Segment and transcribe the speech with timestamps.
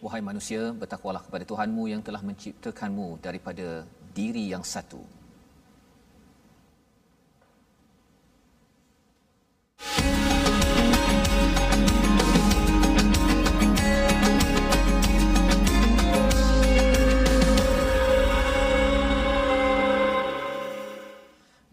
[0.00, 3.84] Wahai manusia, bertakwalah kepada Tuhanmu yang telah menciptakanmu daripada
[4.16, 5.04] diri yang satu.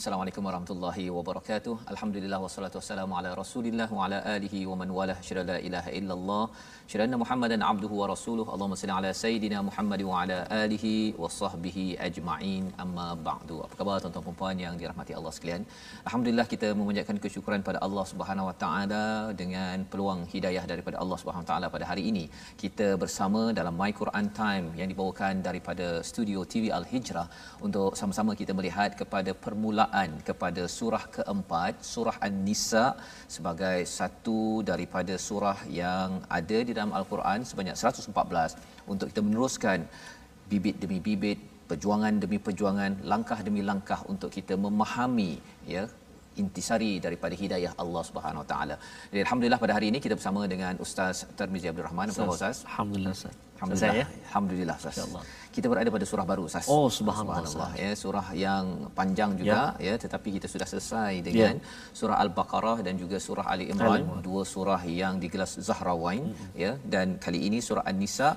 [0.00, 1.72] Assalamualaikum warahmatullahi wabarakatuh.
[1.92, 5.16] Alhamdulillah wassalatu wassalamu ala Rasulillah wa ala alihi wa man walah.
[5.26, 6.44] Syada la ilaha illallah.
[6.90, 8.46] Syada anna Muhammadan abduhu wa rasuluh.
[8.52, 12.62] Allahumma salli ala sayidina Muhammad wa ala alihi wa sahbihi ajma'in.
[12.84, 13.58] Amma ba'du.
[13.66, 15.66] Apa khabar tuan-tuan dan puan yang dirahmati Allah sekalian?
[16.06, 19.04] Alhamdulillah kita memanjatkan kesyukuran pada Allah Subhanahu wa taala
[19.42, 22.24] dengan peluang hidayah daripada Allah Subhanahu wa taala pada hari ini.
[22.64, 27.28] Kita bersama dalam My Quran Time yang dibawakan daripada studio TV Al Hijrah
[27.68, 29.88] untuk sama-sama kita melihat kepada permulaan
[30.28, 32.86] kepada surah keempat surah An-Nisa
[33.36, 34.40] sebagai satu
[34.70, 39.80] daripada surah yang ada di dalam Al-Quran sebanyak 114 untuk kita meneruskan
[40.50, 41.38] bibit demi bibit
[41.70, 45.32] perjuangan demi perjuangan langkah demi langkah untuk kita memahami
[45.74, 45.82] ya
[46.42, 48.76] intisari daripada hidayah Allah Subhanahu Wa Taala.
[49.10, 52.06] Jadi alhamdulillah pada hari ini kita bersama dengan Ustaz Tarmizi Abdul Rahman.
[52.12, 52.58] Apa khabar Ustaz?
[52.70, 53.34] Alhamdulillah Ustaz.
[53.56, 53.92] Alhamdulillah.
[53.94, 54.06] Saya, ya?
[54.28, 54.94] Alhamdulillah Ustaz.
[54.94, 55.22] InsyaAllah.
[55.56, 56.66] Kita berada pada surah baru Ustaz.
[56.74, 58.64] Oh, subhanallah, Subhanallah ya, surah yang
[58.98, 59.94] panjang juga ya.
[60.04, 61.54] tetapi kita sudah selesai dengan
[61.98, 66.24] surah Al-Baqarah dan juga surah Ali Imran, dua surah yang digelar Zahrawain
[66.64, 68.30] ya dan kali ini surah An-Nisa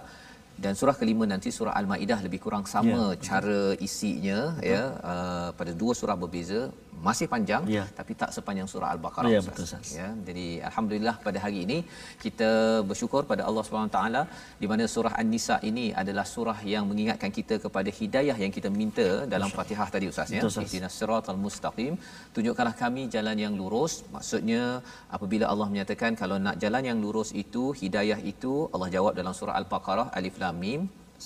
[0.64, 4.40] dan surah kelima nanti surah Al-Maidah lebih kurang sama Ya, cara isinya
[4.72, 6.62] ya uh, pada dua surah berbeza
[7.08, 7.84] masih panjang Ya.
[8.00, 9.48] tapi tak sepanjang surah Al-Baqarah Ya, Ustaz.
[9.50, 9.88] betul, Ustaz.
[10.00, 11.78] ya jadi alhamdulillah pada hari ini
[12.24, 12.50] kita
[12.90, 14.22] bersyukur pada Allah Subhanahu taala
[14.62, 19.08] di mana surah An-Nisa ini adalah surah yang mengingatkan kita kepada hidayah yang kita minta
[19.36, 20.66] dalam Fatihah tadi Ustaz ya Ustaz.
[20.68, 21.94] ihdinas siratal mustaqim
[22.38, 24.64] tunjukkanlah kami jalan yang lurus maksudnya
[25.18, 29.56] apabila Allah menyatakan kalau nak jalan yang lurus itu hidayah itu Allah jawab dalam surah
[29.62, 30.82] Al-Baqarah alif lam mim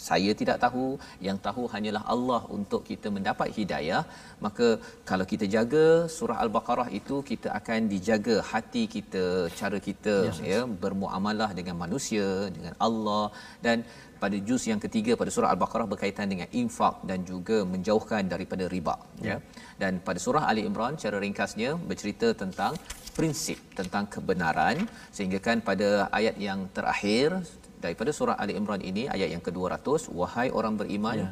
[0.09, 0.87] saya tidak tahu.
[1.27, 4.01] Yang tahu hanyalah Allah untuk kita mendapat hidayah.
[4.45, 4.67] Maka
[5.09, 5.85] kalau kita jaga
[6.17, 9.25] surah al-baqarah itu kita akan dijaga hati kita
[9.59, 13.25] cara kita Yes, ya bermuamalah dengan manusia dengan Allah.
[13.65, 13.77] Dan
[14.23, 18.95] pada juz yang ketiga pada surah al-baqarah berkaitan dengan infak dan juga menjauhkan daripada riba
[19.27, 19.37] ya.
[19.81, 22.73] Dan pada surah ali imran secara ringkasnya bercerita tentang
[23.17, 24.77] prinsip tentang kebenaran.
[25.15, 25.89] Sehingga kan pada
[26.19, 27.41] ayat yang terakhir
[27.83, 31.29] daripada surah Ali Imran ini ayat yang ke-200 wahai orang beriman Ya.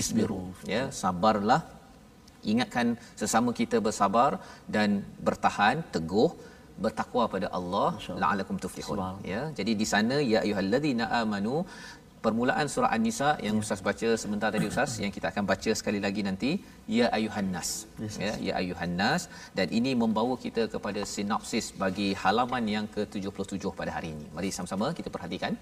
[0.00, 0.40] isbiru.
[0.74, 1.60] Ya sabarlah.
[2.52, 2.86] Ingatkan
[3.20, 4.30] sesama kita bersabar
[4.74, 4.88] dan
[5.28, 6.30] bertahan teguh
[6.84, 7.88] bertakwa pada Allah.
[8.22, 8.98] La'alakum tuflihun.
[9.32, 11.54] Ya jadi di sana ya ayyuhallazina amanu
[12.24, 16.22] permulaan surah an-nisa yang ustaz baca sebentar tadi ustaz yang kita akan baca sekali lagi
[16.28, 16.50] nanti.
[16.96, 17.70] Ya ayyuhan nas
[18.02, 19.22] Yes, ya ya ayyuhan nas
[19.58, 24.26] dan ini membawa kita kepada sinopsis bagi halaman yang ke-77 pada hari ini.
[24.36, 25.54] Mari sama-sama kita perhatikan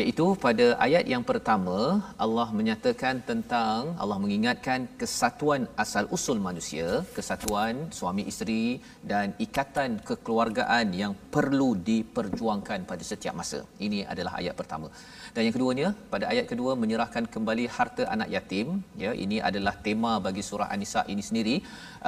[0.00, 1.76] iaitu pada ayat yang pertama
[2.24, 6.86] Allah menyatakan tentang Allah mengingatkan kesatuan asal usul manusia
[7.18, 8.64] kesatuan suami isteri
[9.10, 13.60] dan ikatan kekeluargaan yang perlu diperjuangkan pada setiap masa.
[13.86, 14.88] Ini adalah ayat pertama.
[15.34, 18.66] Dan yang keduanya pada ayat kedua menyerahkan kembali harta anak yatim.
[19.04, 21.56] Ya ini adalah tema bagi surah an-nisa ini sendiri.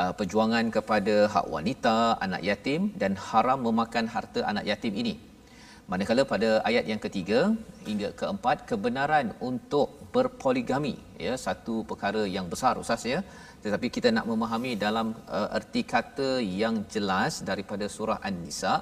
[0.00, 1.96] Uh, perjuangan kepada hak wanita
[2.26, 5.16] anak yatim dan haram memakan harta anak yatim ini
[5.92, 7.40] Manakala pada ayat yang ketiga
[7.88, 10.94] hingga keempat kebenaran untuk berpoligami.
[11.26, 13.20] Ya satu perkara yang besar ustaz ya.
[13.64, 16.30] Tetapi kita nak memahami dalam uh, erti kata
[16.62, 18.74] yang jelas daripada surah An-Nisa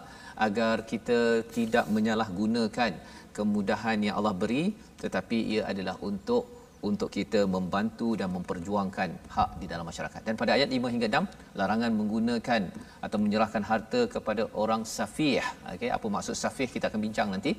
[0.46, 1.20] agar kita
[1.56, 2.92] tidak menyalahgunakan
[3.36, 4.64] kemudahan yang Allah beri
[5.02, 10.20] tetapi ia adalah untuk untuk kita membantu dan memperjuangkan hak di dalam masyarakat.
[10.26, 12.62] Dan pada ayat 5 hingga 6, larangan menggunakan
[13.06, 15.44] atau menyerahkan harta kepada orang safih.
[15.74, 17.54] Okey, apa maksud safih kita akan bincang nanti.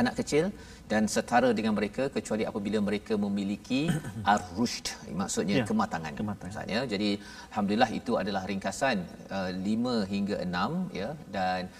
[0.00, 0.44] Anak kecil
[0.90, 3.80] dan setara dengan mereka kecuali apabila mereka memiliki
[4.34, 4.86] ar-rushd
[5.20, 6.12] maksudnya ya, kematangan.
[6.20, 6.50] kematangan.
[6.50, 7.10] Maksudnya, jadi
[7.50, 8.98] alhamdulillah itu adalah ringkasan
[9.36, 11.70] uh, 5 hingga 6 ya dan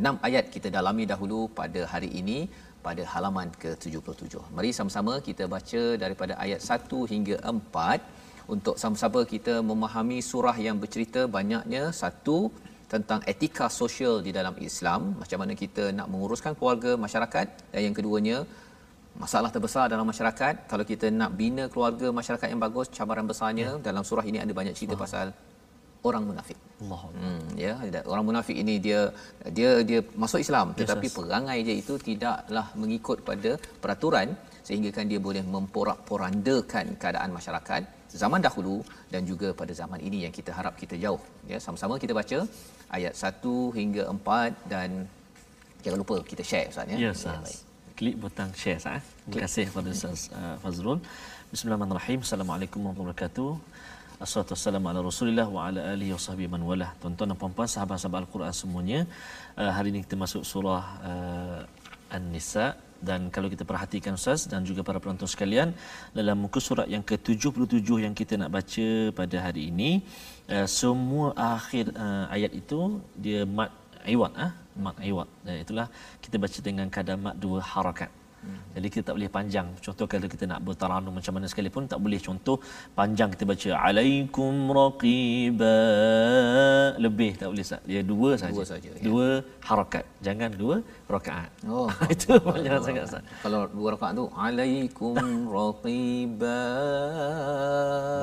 [0.00, 2.38] 6 ayat kita dalami dahulu pada hari ini
[2.86, 4.34] pada halaman ke-77.
[4.56, 10.76] Mari sama-sama kita baca daripada ayat 1 hingga 4 untuk sama-sama kita memahami surah yang
[10.82, 12.38] bercerita banyaknya satu
[12.92, 17.94] tentang etika sosial di dalam Islam, macam mana kita nak menguruskan keluarga masyarakat dan yang
[17.98, 18.38] keduanya
[19.22, 23.82] masalah terbesar dalam masyarakat kalau kita nak bina keluarga masyarakat yang bagus cabaran besarnya ya.
[23.88, 25.04] dalam surah ini ada banyak cerita Allah.
[25.04, 25.26] pasal
[26.08, 26.58] orang munafik.
[26.82, 27.00] Allah.
[27.20, 27.72] Hmm, ya,
[28.12, 29.00] orang munafik ini dia
[29.56, 31.16] dia dia masuk Islam yes, tetapi yes.
[31.16, 33.50] perangai dia itu tidaklah mengikut pada
[33.82, 34.28] peraturan
[34.66, 37.82] sehingga kan dia boleh memporak-porandakan keadaan masyarakat
[38.22, 38.76] zaman dahulu
[39.12, 41.20] dan juga pada zaman ini yang kita harap kita jauh.
[41.50, 42.38] Ya, sama-sama kita baca
[42.96, 45.06] ayat 1 hingga 4 dan
[45.84, 46.98] jangan lupa kita share Ustaz ya.
[47.06, 47.60] Yes, ya, baik.
[47.98, 49.04] Klik butang share Ustaz.
[49.28, 50.98] Terima kasih kepada Ustaz uh, Fazrul.
[51.52, 52.18] Bismillahirrahmanirrahim.
[52.26, 53.50] Assalamualaikum warahmatullahi wabarakatuh.
[54.24, 56.88] Assalatu wassalamu ala Rasulillah wa ala alihi wasahbihi man wala.
[57.00, 58.98] Tuan-tuan dan puan-puan sahabat-sahabat Al-Quran semuanya,
[59.56, 61.60] uh, hari ini kita masuk surah uh,
[62.16, 62.66] An-Nisa.
[63.00, 65.72] Dan kalau kita perhatikan Ustaz dan juga para penonton sekalian
[66.12, 68.88] dalam muka surat yang ke-77 yang kita nak baca
[69.20, 70.04] pada hari ini
[70.52, 73.72] uh, semua akhir uh, ayat itu dia mat
[74.04, 74.52] iwat ah
[74.84, 75.28] mat iwat
[75.64, 75.88] itulah
[76.24, 78.60] kita baca dengan kadar mat dua harakat Hmm.
[78.72, 79.66] Jadi kita tak boleh panjang.
[79.84, 82.56] Contoh kalau kita nak bertaranum macam mana sekalipun tak boleh contoh
[82.98, 85.76] panjang kita baca alaikum raqiba
[87.04, 87.80] lebih tak boleh sah.
[87.84, 88.56] Dia dua saja.
[88.56, 88.90] Dua saja.
[88.96, 89.04] Ya.
[89.04, 89.28] Dua
[89.68, 90.04] harakat.
[90.24, 90.76] Jangan dua
[91.14, 91.50] rakaat.
[91.68, 93.22] Oh, itu panjang oh, sangat sah.
[93.44, 95.16] Kalau dua rakaat tu alaikum
[95.56, 96.60] raqiba.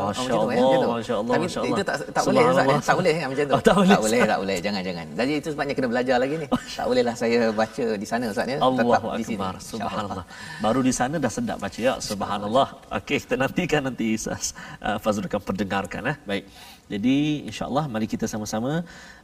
[0.02, 1.36] Masya-Allah, oh, eh, masya-Allah.
[1.70, 2.66] Itu tak tak boleh Ustaz.
[2.66, 2.80] Eh?
[2.81, 3.54] Tak boleh kan macam tu.
[3.54, 4.58] Oh, tak, boleh, tak boleh, tak boleh.
[4.63, 5.06] Jangan jangan.
[5.13, 6.48] Jadi itu sebabnya kena belajar lagi ni.
[6.50, 8.58] tak bolehlah saya baca di sana Ustaz ya.
[8.58, 9.46] Tetap di sini.
[9.60, 10.06] Subhanallah.
[10.07, 10.63] Subhanallah.
[10.63, 11.94] Baru di sana dah sedap baca ya.
[12.00, 12.68] Subhanallah.
[12.98, 16.18] Okey, kita nantikan nanti uh, Fazrul akan pendengarkan eh.
[16.24, 16.44] Baik.
[16.88, 18.71] Jadi insya-Allah mari kita sama-sama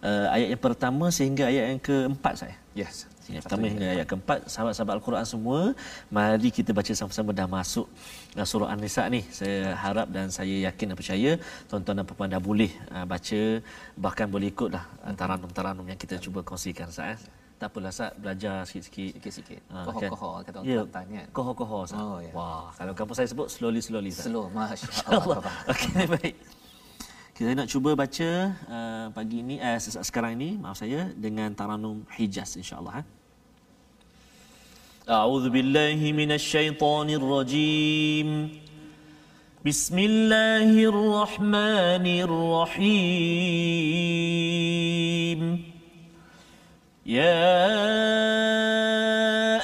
[0.04, 2.56] uh, ayat yang pertama sehingga ayat yang keempat saya.
[2.76, 3.08] Yes.
[3.32, 5.60] Ayat pertama hingga ayat keempat sahabat-sahabat Al-Quran semua
[6.12, 7.88] mari kita baca sama-sama dah masuk
[8.36, 9.24] uh, surah An-Nisa ni.
[9.32, 11.32] Saya harap dan saya yakin dan percaya
[11.72, 13.42] tuan-tuan dan puan-puan dah boleh uh, baca
[13.96, 17.24] bahkan boleh ikutlah antara taranum yang kita cuba kongsikan saat
[17.63, 20.47] Eh tak apalah Ustaz belajar sikit-sikit sikit-sikit ha, koho-koho kan?
[20.47, 22.31] kata orang ya, Kelantan kan koho-koho Ustaz oh, ya.
[22.31, 25.43] wah kalau kampus saya sebut slowly slowly Ustaz slow masya-Allah
[25.75, 26.39] okey baik
[27.35, 28.31] kita nak cuba baca
[28.71, 33.05] uh, pagi ini eh, sekarang ini maaf saya dengan taranum Hijaz insya-Allah ha?
[35.09, 38.29] أعوذ بالله من الشيطان الرجيم
[39.65, 43.09] بسم الله الرحمن الرحيم
[47.06, 47.74] يا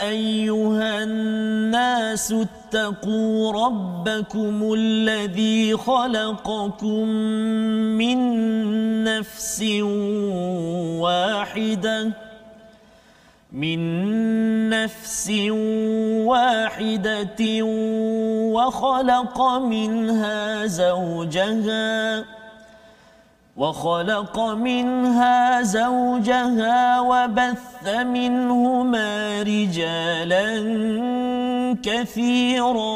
[0.09, 7.07] أيها الناس اتقوا ربكم الذي خلقكم
[7.95, 8.17] من
[9.03, 9.63] نفس
[10.99, 12.11] واحدة
[13.51, 13.79] من
[14.69, 15.31] نفس
[16.27, 17.63] واحدة
[18.51, 22.25] وخلق منها زوجها
[23.59, 30.47] وخلق منها زوجها وبث منهما رجالا
[31.83, 32.95] كثيرا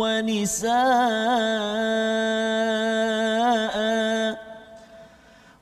[0.00, 0.70] ونساء.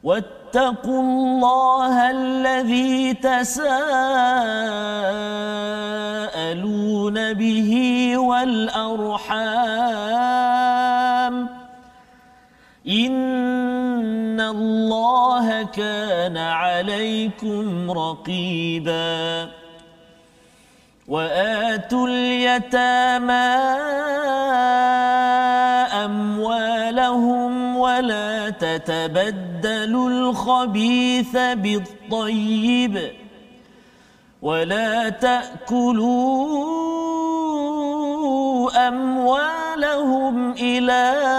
[0.04, 3.68] واتقوا الله الذي تساءلون
[7.32, 7.72] به
[8.18, 9.68] والأرحام.
[12.88, 19.48] إن الله كان عليكم رقيبا
[21.08, 23.32] وآتوا اليتامى
[26.04, 33.10] أموالهم ولا تتبدلوا الخبيث بالطيب
[34.42, 36.38] ولا تأكلوا
[38.88, 41.38] أموالهم إلى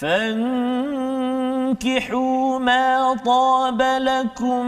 [0.00, 1.78] فانكحوا
[2.58, 4.66] ما طاب لكم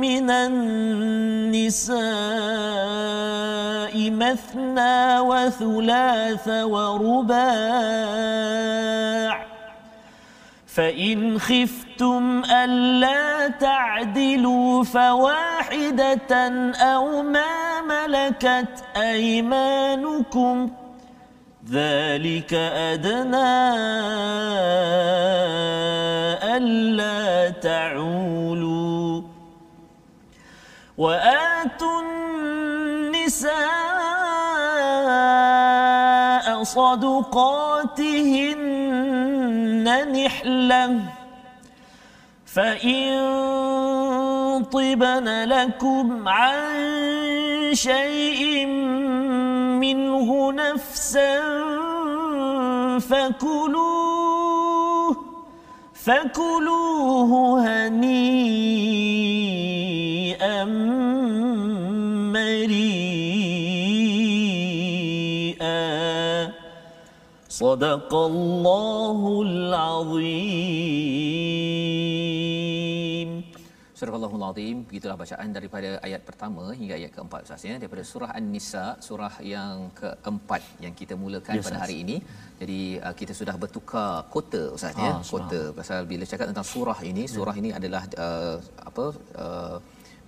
[0.00, 1.96] من النساء
[4.10, 7.46] مثنى وثلاث ورباع.
[10.66, 20.85] فإن خفتم ألا تعدلوا فواحدة أو ما ملكت أيمانكم ۖ
[21.70, 23.36] ذلك أدنى
[26.56, 29.22] ألا تعولوا.
[30.98, 33.56] وآتوا النساء
[36.62, 37.86] صدقاتهن
[40.12, 41.00] نحلة.
[42.56, 43.12] فإن
[44.72, 46.64] طبن لكم عن
[47.72, 48.66] شيء
[49.76, 51.40] منه نفسا
[52.98, 54.36] فكلوه
[55.94, 58.24] فكلوه هنيئا
[62.32, 62.86] مريئا.
[67.48, 71.35] صدق الله العظيم.
[74.56, 79.34] Azim, begitulah bacaan daripada ayat pertama hingga ayat keempat Ustaz ya, daripada surah An-Nisa, surah
[79.54, 82.16] yang keempat yang kita mulakan yes, pada hari ini.
[82.60, 86.98] Jadi uh, kita sudah bertukar kota Ustaz ya, ah, kota pasal bila cakap tentang surah
[87.10, 87.32] ini, ya.
[87.36, 87.60] surah ya.
[87.60, 88.56] ini adalah uh,
[88.90, 89.06] apa
[89.44, 89.76] uh,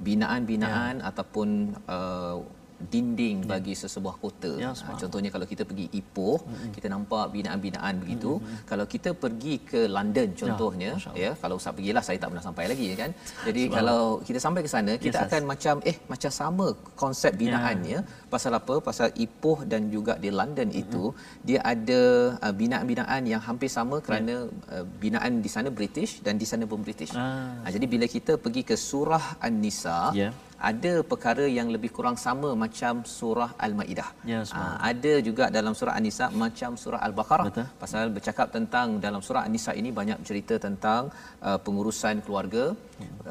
[0.08, 1.08] binaan-binaan ya.
[1.08, 1.48] ataupun
[1.96, 2.36] uh,
[2.78, 3.48] dinding ya.
[3.52, 4.52] bagi sesebuah kota.
[4.54, 6.70] Ya, ha, contohnya kalau kita pergi Ipoh, mm-hmm.
[6.76, 8.38] kita nampak binaan-binaan begitu.
[8.38, 8.66] Mm-hmm.
[8.70, 12.44] Kalau kita pergi ke London ya, contohnya, ya, ya kalau Ustaz pergilah saya tak pernah
[12.46, 13.10] sampai lagi kan.
[13.46, 15.50] Jadi Sebab kalau kita sampai ke sana, kita yes, akan yes.
[15.52, 16.66] macam eh macam sama
[17.02, 17.98] konsep binaannya.
[17.98, 18.30] Ya.
[18.34, 18.74] Pasal apa?
[18.88, 20.82] Pasal Ipoh dan juga di London mm-hmm.
[20.82, 21.04] itu
[21.42, 22.00] dia ada
[22.38, 24.78] uh, binaan-binaan yang hampir sama kerana ya.
[24.78, 27.12] uh, binaan di sana British dan di sana pun British.
[27.18, 27.58] Ah.
[27.64, 32.50] Ha, jadi bila kita pergi ke surah An-Nisa, ya ada perkara yang lebih kurang sama
[32.62, 34.10] macam surah Al-Maidah.
[34.26, 37.46] Ya, uh, ada juga dalam surah An-Nisa macam surah Al-Baqarah.
[37.48, 37.66] Betul.
[37.82, 41.14] Pasal bercakap tentang dalam surah An-Nisa ini banyak cerita tentang
[41.48, 42.74] uh, pengurusan keluarga.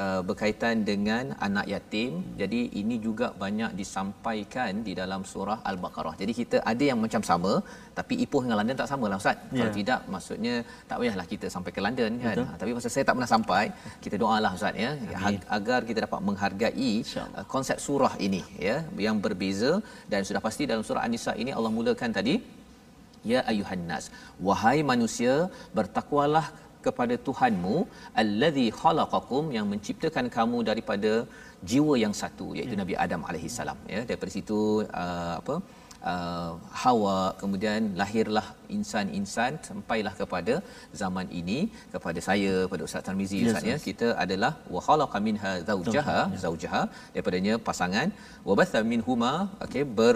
[0.03, 2.11] Uh, berkaitan dengan anak yatim.
[2.41, 6.15] Jadi ini juga banyak disampaikan di dalam surah Al-Baqarah.
[6.21, 7.53] Jadi kita ada yang macam sama
[7.99, 9.37] tapi Ipoh dengan London tak sama lah Ustaz.
[9.37, 9.59] Ya.
[9.59, 10.53] Kalau tidak maksudnya
[10.89, 12.35] tak payahlah kita sampai ke London kan.
[12.37, 12.47] Betul.
[12.61, 13.63] Tapi pasal saya tak pernah sampai,
[14.05, 15.39] kita doalah Ustaz ya Amin.
[15.57, 19.71] agar kita dapat menghargai uh, konsep surah ini ya yang berbeza
[20.11, 22.35] dan sudah pasti dalam surah An-Nisa ini Allah mulakan tadi
[23.31, 24.05] ya ayuhan nas
[24.47, 25.33] wahai manusia
[25.77, 26.45] bertakwalah
[26.87, 27.75] kepada Tuhanmu
[28.23, 31.13] allazi khalaqakum yang menciptakan kamu daripada
[31.71, 32.81] jiwa yang satu iaitu ya.
[32.83, 34.01] Nabi Adam alaihi salam ya.
[34.09, 34.59] Daripada situ
[35.03, 35.55] uh, apa
[36.11, 36.51] uh,
[36.81, 38.45] Hawa kemudian lahirlah
[38.77, 40.55] insan-insan sampailah kepada
[41.01, 41.59] zaman ini
[41.93, 43.77] kepada saya pada Ustaz Tarmizi yes, Ustaz ya.
[43.87, 46.41] kita adalah wa khalaqa minha zaujaha ya.
[46.45, 46.81] zaujaha
[47.13, 48.09] daripadanya pasangan.
[48.49, 49.33] Wa batha minhuma
[49.67, 50.15] okey ber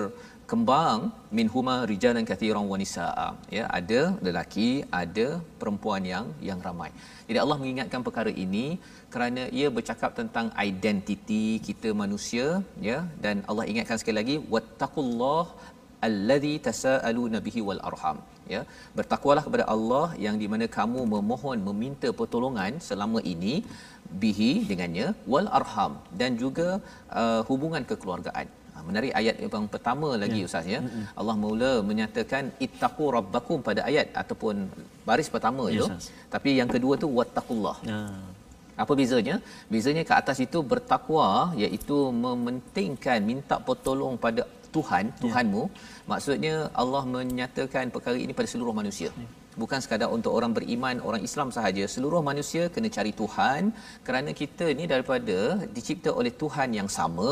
[0.51, 0.99] kembang
[1.37, 3.27] min huma rijalan kathiran wa nisaa
[3.57, 4.69] ya ada lelaki
[5.01, 5.27] ada
[5.59, 6.89] perempuan yang yang ramai.
[7.27, 8.65] Jadi Allah mengingatkan perkara ini
[9.13, 12.47] kerana ia bercakap tentang identiti kita manusia
[12.89, 15.45] ya dan Allah ingatkan sekali lagi wattaqullah
[16.07, 18.19] allazi tasaaluna bihi wal arham.
[18.53, 18.61] Ya
[18.97, 23.53] bertakwalah kepada Allah yang di mana kamu memohon meminta pertolongan selama ini
[24.23, 26.69] bihi dengannya wal arham dan juga
[27.21, 28.47] uh, hubungan kekeluargaan
[28.89, 30.47] menarik ayat yang pertama lagi ya.
[30.49, 31.05] ustaz ya mm-hmm.
[31.19, 34.55] Allah mula menyatakan ittaqu rabbakum pada ayat ataupun
[35.09, 37.99] baris pertama itu yes, tapi yang kedua tu wattaqullah ya.
[38.83, 39.35] apa bezanya
[39.73, 41.27] bezanya ke atas itu bertakwa
[41.63, 44.43] iaitu mementingkan minta pertolong pada
[44.75, 45.15] Tuhan, ya.
[45.23, 45.63] Tuhanmu.
[46.11, 49.09] Maksudnya Allah menyatakan perkara ini pada seluruh manusia.
[49.11, 49.27] Ya.
[49.61, 51.83] Bukan sekadar untuk orang beriman, orang Islam sahaja.
[51.93, 53.61] Seluruh manusia kena cari Tuhan
[54.07, 55.37] kerana kita ni daripada
[55.75, 57.29] dicipta oleh Tuhan yang sama,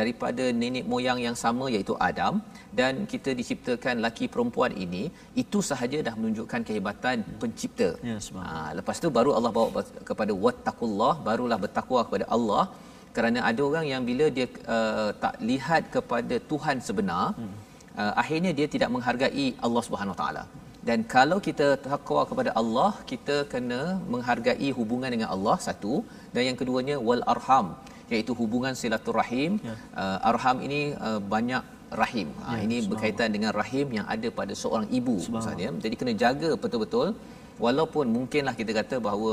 [0.00, 2.40] daripada nenek moyang yang sama iaitu Adam
[2.80, 5.04] dan kita diciptakan laki perempuan ini,
[5.42, 7.90] itu sahaja dah menunjukkan kehebatan pencipta.
[8.10, 12.64] Ya, ha, lepas tu baru Allah bawa kepada wattaqullah, barulah bertakwa kepada Allah
[13.16, 14.46] kerana ada orang yang bila dia
[14.76, 17.54] uh, tak lihat kepada Tuhan sebenar hmm.
[18.00, 20.44] uh, akhirnya dia tidak menghargai Allah Subhanahu taala
[20.88, 23.80] dan kalau kita takwa kepada Allah kita kena
[24.12, 25.94] menghargai hubungan dengan Allah satu
[26.34, 27.66] dan yang keduanya wal arham
[28.12, 29.74] iaitu hubungan silaturahim ya.
[30.02, 31.64] uh, arham ini uh, banyak
[32.00, 32.28] rahim.
[32.44, 35.68] Ha, ya, ini berkaitan dengan rahim yang ada pada seorang ibu misalnya.
[35.84, 37.08] Jadi kena jaga betul-betul
[37.64, 39.32] walaupun mungkinlah kita kata bahawa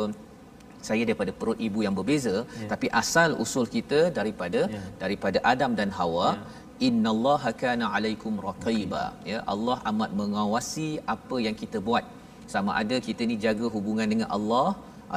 [0.88, 2.68] saya daripada perut ibu yang berbeza ya.
[2.72, 4.82] tapi asal usul kita daripada ya.
[5.04, 6.42] daripada Adam dan Hawa ya.
[6.88, 12.06] Innallaha kana alaikum raqiba ya Allah amat mengawasi apa yang kita buat
[12.54, 14.68] sama ada kita ni jaga hubungan dengan Allah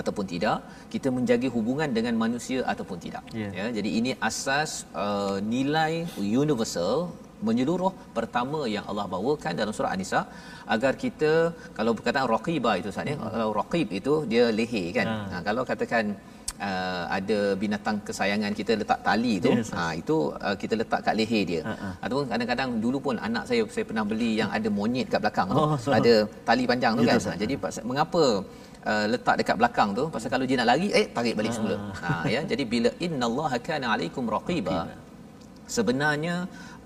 [0.01, 0.59] ataupun tidak
[0.93, 3.53] kita menjaga hubungan dengan manusia ataupun tidak yeah.
[3.59, 4.73] ya jadi ini asas
[5.05, 5.93] uh, nilai
[6.43, 6.95] universal
[7.47, 10.21] menyeluruh pertama yang Allah bawakan dalam surah An-Nisa
[10.75, 11.33] agar kita
[11.77, 13.31] kalau perkataan raqiba itu saatnya hmm.
[13.35, 15.17] kalau raqib itu dia leher kan ha.
[15.33, 16.05] Ha, kalau katakan
[16.69, 21.15] uh, ada binatang kesayangan kita letak tali tu yes, ha itu uh, kita letak kat
[21.19, 21.63] leher dia.
[21.73, 21.93] Uh-huh.
[22.05, 25.63] ataupun kadang-kadang dulu pun anak saya saya pernah beli yang ada monyet kat belakang tu
[25.65, 25.91] oh, so.
[25.99, 26.15] ada
[26.49, 27.21] tali panjang tu kan.
[27.29, 27.55] ha, jadi
[27.91, 28.25] mengapa
[28.91, 30.05] Uh, letak dekat belakang tu?
[30.15, 31.77] Pasal kalau dia nak lari eh tarik balik semula.
[31.99, 32.41] Ha ya.
[32.51, 34.77] Jadi bila innallaha kana alaikum raqiba.
[35.77, 36.35] sebenarnya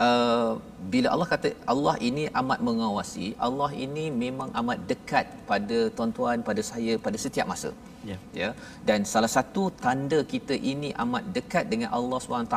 [0.07, 0.51] uh,
[0.93, 6.63] bila Allah kata Allah ini amat mengawasi Allah ini memang amat dekat pada tuan-tuan pada
[6.71, 7.71] saya pada setiap masa
[8.11, 8.17] ya.
[8.41, 8.49] Ya.
[8.89, 12.57] Dan salah satu tanda kita ini amat dekat dengan Allah SWT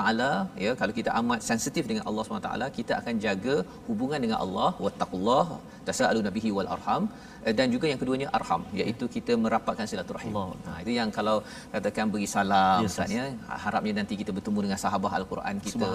[0.66, 3.56] ya kalau kita amat sensitif dengan Allah SWT kita akan jaga
[3.88, 5.46] hubungan dengan Allah wattaqullah
[5.90, 7.04] tasalu nabihi wal arham
[7.60, 10.34] dan juga yang keduanya arham iaitu kita merapatkan silaturahim.
[10.68, 11.36] Ha itu yang kalau
[11.74, 13.26] katakan beri salam yes, Ustaz ya
[13.64, 15.90] harapnya nanti kita bertemu dengan sahabat al-Quran kita.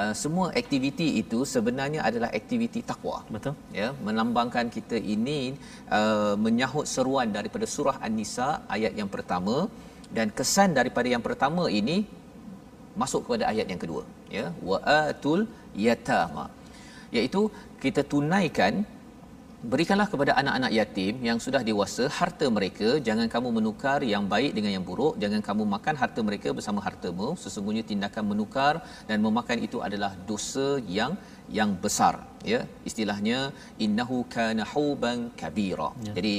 [0.00, 3.18] Uh, semua aktiviti itu sebenarnya adalah aktiviti takwa.
[3.36, 3.54] Betul.
[3.80, 5.40] Ya melambangkan kita ini
[5.98, 9.56] uh, menyahut seruan daripada surah An-Nisa ayat yang pertama
[10.16, 11.96] dan kesan daripada yang pertama ini
[13.02, 14.02] masuk kepada ayat yang kedua
[14.36, 15.40] ya waatul
[15.86, 16.46] yatama
[17.16, 17.42] iaitu
[17.82, 18.74] kita tunaikan
[19.72, 24.76] Berikanlah kepada anak-anak yatim yang sudah dewasa harta mereka, jangan kamu menukar yang baik dengan
[24.76, 27.28] yang buruk, jangan kamu makan harta mereka bersama hartamu.
[27.42, 28.74] Sesungguhnya tindakan menukar
[29.08, 30.66] dan memakan itu adalah dosa
[30.98, 31.16] yang
[31.58, 32.14] yang besar,
[32.52, 32.60] ya.
[32.88, 33.38] Istilahnya
[33.86, 35.88] innahu kana huban kabira.
[36.08, 36.12] Ya.
[36.20, 36.34] Jadi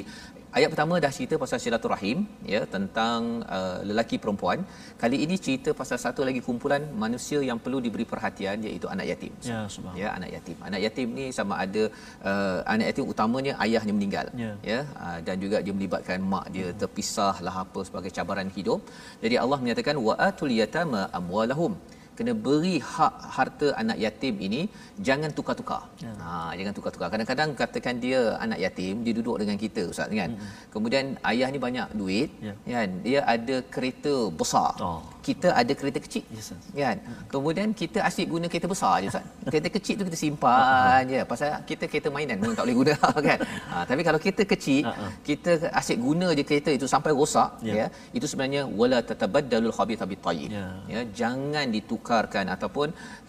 [0.57, 2.17] Ayat pertama dah cerita pasal silaturahim
[2.51, 4.59] ya tentang uh, lelaki perempuan.
[5.01, 9.33] Kali ini cerita pasal satu lagi kumpulan manusia yang perlu diberi perhatian iaitu anak yatim.
[9.49, 9.59] Ya,
[10.01, 10.57] ya anak yatim.
[10.67, 11.83] Anak yatim ni sama ada
[12.29, 16.67] uh, anak yatim utamanya ayahnya meninggal ya, ya uh, dan juga dia melibatkan mak dia
[16.71, 16.79] hmm.
[16.83, 18.79] terpisah lah apa sebagai cabaran hidup.
[19.25, 21.75] Jadi Allah menyatakan wa atul yatama amwalahum
[22.17, 24.61] kena beri hak harta anak yatim ini
[25.07, 25.81] jangan tukar-tukar.
[26.05, 26.13] Ya.
[26.25, 27.07] Ha jangan tukar-tukar.
[27.13, 30.31] Kadang-kadang katakan dia anak yatim dia duduk dengan kita ustaz kan.
[30.39, 30.51] Hmm.
[30.73, 32.53] Kemudian ayah ni banyak duit ya.
[32.75, 32.89] kan.
[33.07, 34.73] Dia ada kereta besar.
[34.89, 35.01] Oh.
[35.27, 36.23] Kita ada kereta kecil.
[36.37, 36.97] Yes, kan.
[37.07, 37.21] Hmm.
[37.33, 39.25] Kemudian kita asyik guna kereta besar je ustaz.
[39.51, 42.93] kereta kecil tu kita simpan je pasal kita kereta mainan pun tak boleh guna
[43.29, 43.39] kan.
[43.71, 45.11] Ha tapi kalau kita kecil uh-huh.
[45.29, 47.73] kita asyik guna je kereta itu sampai rosak ya.
[47.79, 47.87] ya.
[48.17, 50.49] Itu sebenarnya wala tatabaddalul khabith bit tayyib.
[50.57, 50.67] Ya.
[50.93, 52.87] ya jangan ditukar tukarkan ataupun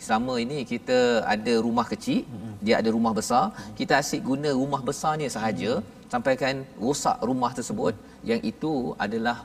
[0.09, 0.98] sama ini kita
[1.35, 2.20] ada rumah kecil
[2.66, 3.44] dia ada rumah besar
[3.78, 5.72] kita asyik guna rumah besarnya sahaja
[6.12, 7.94] sampai kan rosak rumah tersebut
[8.30, 8.72] yang itu
[9.06, 9.37] adalah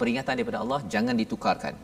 [0.00, 1.74] peringatan daripada Allah jangan ditukarkan.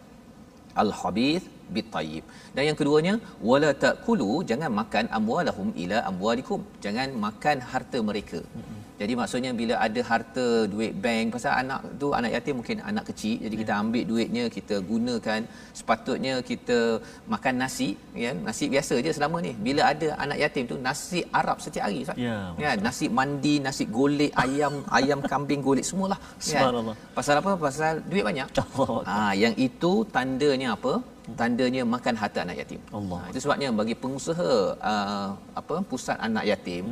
[0.82, 2.24] Al habith bit tayyib
[2.56, 3.14] dan yang keduanya
[3.48, 6.60] wala taakulu jangan makan amwalahum ila amwalikum.
[6.84, 8.40] Jangan makan harta mereka
[9.02, 13.36] jadi maksudnya bila ada harta duit bank pasal anak tu anak yatim mungkin anak kecil
[13.44, 15.40] jadi kita ambil duitnya kita gunakan
[15.78, 16.78] sepatutnya kita
[17.34, 17.88] makan nasi
[18.24, 21.98] ya nasi biasa je selama ni bila ada anak yatim tu nasi Arab setiap hari
[22.04, 22.18] Ustaz.
[22.26, 22.36] Ya.
[22.64, 26.18] ya nasi mandi, nasi golek, ayam ayam kambing golek semualah.
[26.54, 26.62] Ya.
[27.18, 27.52] Pasal apa?
[27.66, 28.48] Pasal duit banyak.
[29.10, 30.94] Ha, yang itu tandanya apa?
[31.38, 32.80] Tandanya makan harta anak yatim.
[32.98, 33.18] Allah.
[33.22, 34.52] Ha, itu sebabnya bagi pengusaha
[34.92, 35.28] uh,
[35.60, 36.84] apa pusat anak yatim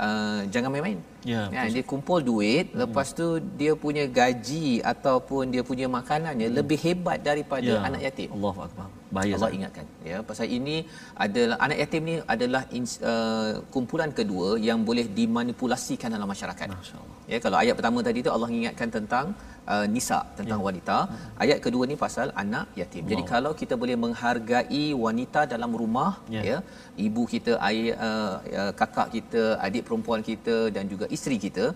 [0.00, 0.98] uh, jangan main-main.
[1.24, 1.48] Ya.
[1.48, 2.80] ya dia kumpul duit mm-hmm.
[2.84, 6.56] lepas tu dia punya gaji ataupun dia punya makanannya mm.
[6.60, 7.80] lebih hebat daripada ya.
[7.88, 8.28] anak yatim.
[8.36, 8.88] Allahu akbar.
[9.16, 10.76] Bahaya Allah ingatkan ya pasal ini
[11.24, 12.62] adalah anak yatim ni adalah
[13.10, 16.68] uh, kumpulan kedua yang boleh dimanipulasikan dalam masyarakat.
[16.74, 17.18] Masya-Allah.
[17.32, 19.26] Ya kalau ayat pertama tadi tu Allah ingatkan tentang
[19.72, 20.66] uh, nisa tentang ya.
[20.68, 20.96] wanita.
[21.10, 21.42] Hmm.
[21.44, 23.02] Ayat kedua ni pasal anak yatim.
[23.04, 23.10] Wow.
[23.12, 26.58] Jadi kalau kita boleh menghargai wanita dalam rumah ya, ya
[27.06, 31.66] ibu kita, ayah, uh, uh, kakak kita, adik perempuan kita dan juga isteri kita,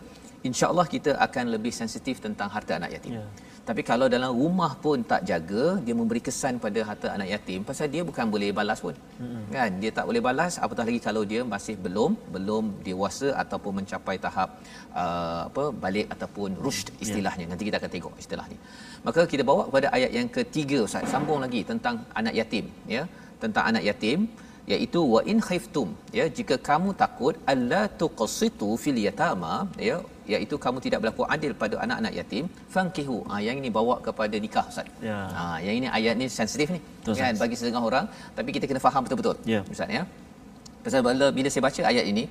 [0.48, 3.14] insya-Allah kita akan lebih sensitif tentang harta anak yatim.
[3.20, 3.26] Ya.
[3.68, 7.86] Tapi kalau dalam rumah pun tak jaga, dia memberi kesan pada harta anak yatim pasal
[7.94, 8.94] dia bukan boleh balas pun.
[9.20, 9.42] Hmm.
[9.56, 9.70] Kan?
[9.82, 14.48] Dia tak boleh balas apatah lagi kalau dia masih belum belum dewasa ataupun mencapai tahap
[15.02, 16.96] uh, apa balik ataupun rushd ya.
[17.04, 17.44] istilahnya.
[17.44, 17.52] Yeah.
[17.52, 18.58] Nanti kita akan tengok istilahnya.
[19.06, 23.04] Maka kita bawa kepada ayat yang ketiga Ustaz, sambung lagi tentang anak yatim, ya.
[23.44, 24.20] Tentang anak yatim
[24.74, 29.54] iaitu wa in khaiftum ya jika kamu takut alla tuqsitu fil yatama
[29.88, 29.96] ya
[30.34, 34.64] iaitu kamu tidak berlaku adil pada anak-anak yatim fankihu ha, yang ini bawa kepada nikah
[34.72, 35.18] ustaz Ya.
[35.36, 38.06] ha, yang ini ayat ni sensitif ni Betul, kan bagi setengah orang
[38.38, 39.62] tapi kita kena faham betul-betul Ya.
[39.74, 40.04] ustaz ya
[40.82, 42.22] Pasal bila, bila saya baca ayat ini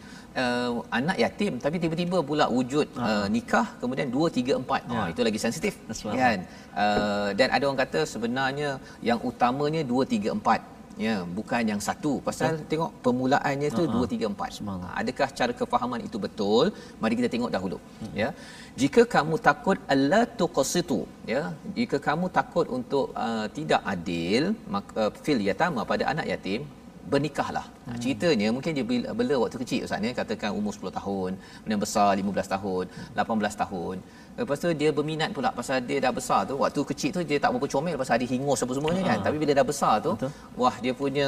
[0.42, 0.70] uh,
[1.00, 4.98] anak yatim tapi tiba-tiba pula wujud uh, nikah kemudian 2 3 4 Ya.
[4.98, 6.18] oh itu lagi sensitif right.
[6.22, 6.38] kan
[6.84, 8.70] uh, dan ada orang kata sebenarnya
[9.10, 12.12] yang utamanya 2 3 4 ya bukan yang satu.
[12.28, 14.92] Pasal tengok permulaannya tu 2 3 4 Semangat.
[15.02, 16.66] adakah cara kefahaman itu betul?
[17.02, 17.78] Mari kita tengok dahulu.
[18.22, 18.30] Ya.
[18.82, 21.00] Jika kamu takut alla tuqsitu.
[21.34, 21.44] Ya.
[21.78, 24.44] Jika kamu takut untuk uh, tidak adil
[24.76, 26.62] maka uh, fil yatama pada anak yatim
[27.12, 27.66] bernikahlah.
[27.88, 28.00] Hmm.
[28.04, 30.12] Ceritanya mungkin dia bela, bela waktu kecil Ustaz ni.
[30.20, 31.32] Katakan umur 10 tahun,
[31.64, 33.96] kemudian besar 15 tahun, 18 tahun.
[34.40, 36.56] Lepas tu dia berminat pula pasal dia dah besar tu.
[36.64, 39.20] Waktu kecil tu dia tak berapa comel pasal ada hingus apa semuanya kan.
[39.28, 40.32] Tapi bila dah besar tu Betul.
[40.62, 41.28] wah dia punya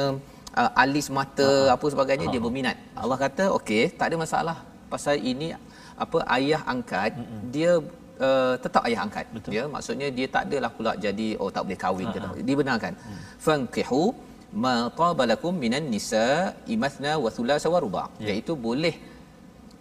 [0.60, 2.76] uh, alis mata apa sebagainya dia berminat.
[3.02, 4.56] Allah kata okey tak ada masalah.
[4.92, 5.48] Pasal ini
[6.04, 7.12] apa ayah angkat
[7.54, 7.70] dia
[8.26, 9.26] uh, tetap ayah angkat.
[9.34, 9.50] Betul.
[9.58, 12.92] ya maksudnya dia tak adalah pula jadi oh tak boleh kahwin ke tak dibenarkan.
[13.46, 14.04] Fankihu
[14.64, 16.26] ma tabalakum minan nisa
[16.74, 18.04] imathna wa thulatha wa ruba.
[18.22, 18.30] Ya.
[18.30, 18.94] iaitu boleh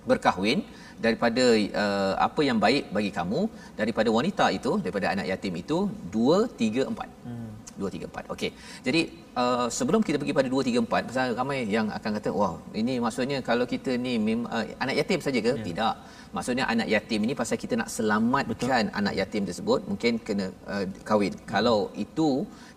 [0.10, 0.60] berkahwin
[1.06, 1.46] daripada
[1.82, 3.42] uh, apa yang baik bagi kamu
[3.80, 5.78] daripada wanita itu daripada anak yatim itu
[6.12, 7.49] 2 3 4 hmm.
[7.82, 8.52] 2 3 4 okey.
[8.88, 9.02] Jadi
[9.42, 12.96] uh, sebelum kita pergi pada 2 3 4 pasal ramai yang akan kata wah ini
[13.06, 15.54] maksudnya kalau kita ni mem- uh, anak yatim saja ke?
[15.68, 15.96] Tidak.
[16.38, 18.98] Maksudnya anak yatim ini pasal kita nak selamatkan Betul.
[19.00, 21.34] anak yatim tersebut mungkin kena uh, kahwin.
[21.54, 22.30] Kalau itu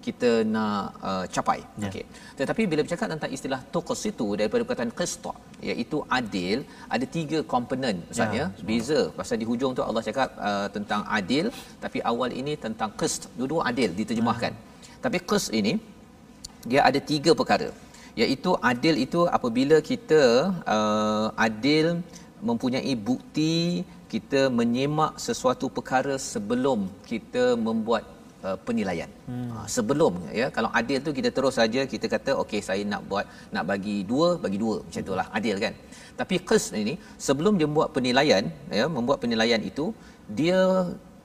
[0.06, 1.60] kita nak uh, capai.
[1.82, 1.88] Ya.
[1.88, 2.04] okey.
[2.40, 5.34] Tetapi bila bercakap tentang istilah tuqsitu daripada perkataan qista
[5.70, 6.56] iaitu adil
[6.94, 8.46] ada tiga komponen ustaz Ya, ya.
[8.68, 9.00] Beza.
[9.18, 11.46] Pasal di hujung tu Allah cakap uh, tentang adil
[11.84, 13.22] tapi awal ini tentang qist.
[13.38, 14.52] Dua-dua adil diterjemahkan
[15.04, 15.74] tapi qist ini
[16.70, 17.68] dia ada tiga perkara
[18.22, 20.22] iaitu adil itu apabila kita
[20.74, 21.86] uh, adil
[22.48, 23.56] mempunyai bukti
[24.12, 28.04] kita menyemak sesuatu perkara sebelum kita membuat
[28.46, 29.10] uh, penilaian.
[29.28, 29.48] Hmm.
[29.56, 33.24] Uh, sebelum ya kalau adil tu kita terus saja kita kata okey saya nak buat
[33.54, 35.74] nak bagi dua bagi dua macam itulah adil kan.
[36.20, 36.94] Tapi qis ini
[37.26, 38.44] sebelum dia buat penilaian
[38.80, 39.86] ya membuat penilaian itu
[40.40, 40.60] dia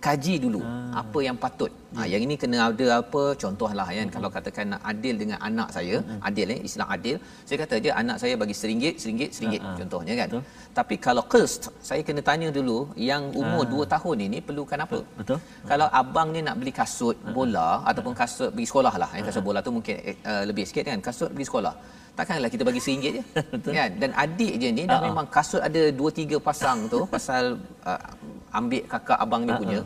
[0.06, 1.02] kaji dulu ah.
[1.02, 1.72] apa yang patut.
[1.98, 4.14] Ha, yang ini kena ada apa contohlah kan hmm.
[4.16, 6.20] kalau katakan nak adil dengan anak saya, hmm.
[6.30, 7.16] adil eh istilah adil,
[7.48, 9.76] saya kata dia anak saya bagi seringgit, seringgit, seringgit ah.
[9.80, 10.30] contohnya kan.
[10.32, 10.44] Betul.
[10.80, 12.78] Tapi kalau qist saya kena tanya dulu
[13.10, 13.86] yang umur Ah.
[13.90, 15.00] 2 tahun ini perlukan apa?
[15.20, 15.38] Betul.
[15.72, 19.60] Kalau abang ni nak beli kasut bola ataupun kasut pergi sekolah lah, eh, kasut bola
[19.68, 19.96] tu mungkin
[20.32, 21.74] uh, lebih sikit kan, kasut pergi sekolah.
[22.18, 23.24] Takkanlah kita bagi RM1 je.
[23.78, 23.92] kan?
[24.02, 25.08] Dan adik je ni dah Ha-ha.
[25.08, 27.44] memang kasut ada 2 3 pasang tu pasal
[27.90, 29.80] uh, ambil kakak abang ni punya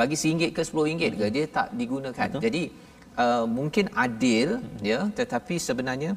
[0.00, 2.28] bagi RM1 ke RM10 ke dia tak digunakan.
[2.28, 2.42] Betul.
[2.46, 2.62] Jadi
[3.22, 4.48] uh, mungkin adil
[4.90, 6.10] ya tetapi sebenarnya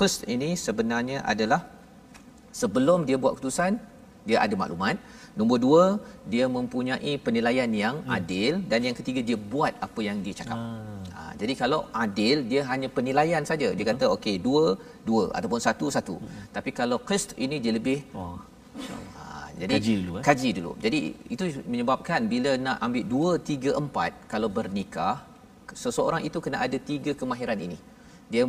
[0.00, 1.60] qist ini sebenarnya adalah
[2.60, 3.72] sebelum dia buat keputusan
[4.28, 4.96] dia ada maklumat
[5.38, 5.84] nombor dua
[6.32, 8.16] dia mempunyai penilaian yang hmm.
[8.18, 11.02] adil dan yang ketiga dia buat apa yang dia cakap Ah.
[11.16, 14.64] ha, jadi kalau adil dia hanya penilaian saja dia kata okey dua
[15.08, 16.44] dua ataupun satu satu hmm.
[16.56, 18.36] tapi kalau qist ini dia lebih Wah.
[19.18, 19.24] Ha,
[19.60, 20.24] jadi Kaji dulu, eh?
[20.28, 20.72] Kaji dulu.
[20.84, 20.98] Jadi
[21.34, 25.14] itu menyebabkan bila nak ambil 2 3 4 kalau bernikah
[25.82, 27.78] seseorang itu kena ada tiga kemahiran ini.
[28.32, 28.44] Dia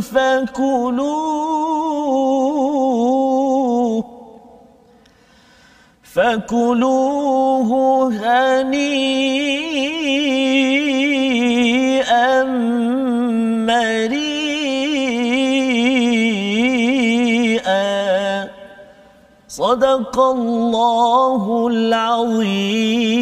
[0.00, 1.56] فكلوه
[6.14, 7.70] فكلوه
[8.12, 9.06] هنيئا
[13.68, 14.26] مريئا.
[19.48, 23.16] صدق الله العظيم.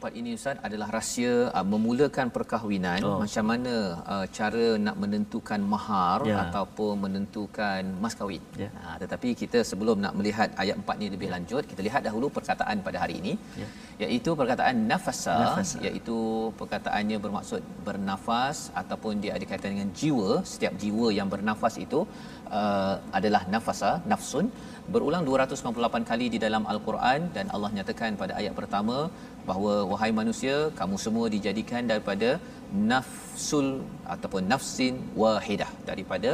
[0.00, 3.16] Keempat ini Ustaz adalah rahsia uh, memulakan perkahwinan oh.
[3.22, 3.74] macam mana
[4.12, 6.36] uh, cara nak menentukan mahar Ya.
[6.44, 8.40] ataupun menentukan mas kahwin.
[8.62, 8.68] Ya.
[8.80, 12.80] Ha, tetapi kita sebelum nak melihat ayat empat ni lebih lanjut kita lihat dahulu perkataan
[12.86, 13.32] pada hari ini
[13.62, 13.68] Ya.
[14.06, 15.76] iaitu perkataan nafasa, Nafasa.
[15.86, 16.18] iaitu
[16.60, 22.02] perkataannya bermaksud bernafas ataupun dia ada kaitan dengan jiwa setiap jiwa yang bernafas itu
[22.60, 24.48] uh, adalah nafasa nafsun
[24.94, 28.96] berulang 298 kali di dalam al-Quran dan Allah nyatakan pada ayat pertama
[29.48, 32.30] bahawa wahai manusia kamu semua dijadikan daripada
[32.92, 33.68] nafsul
[34.14, 36.32] ataupun nafsin wahidah daripada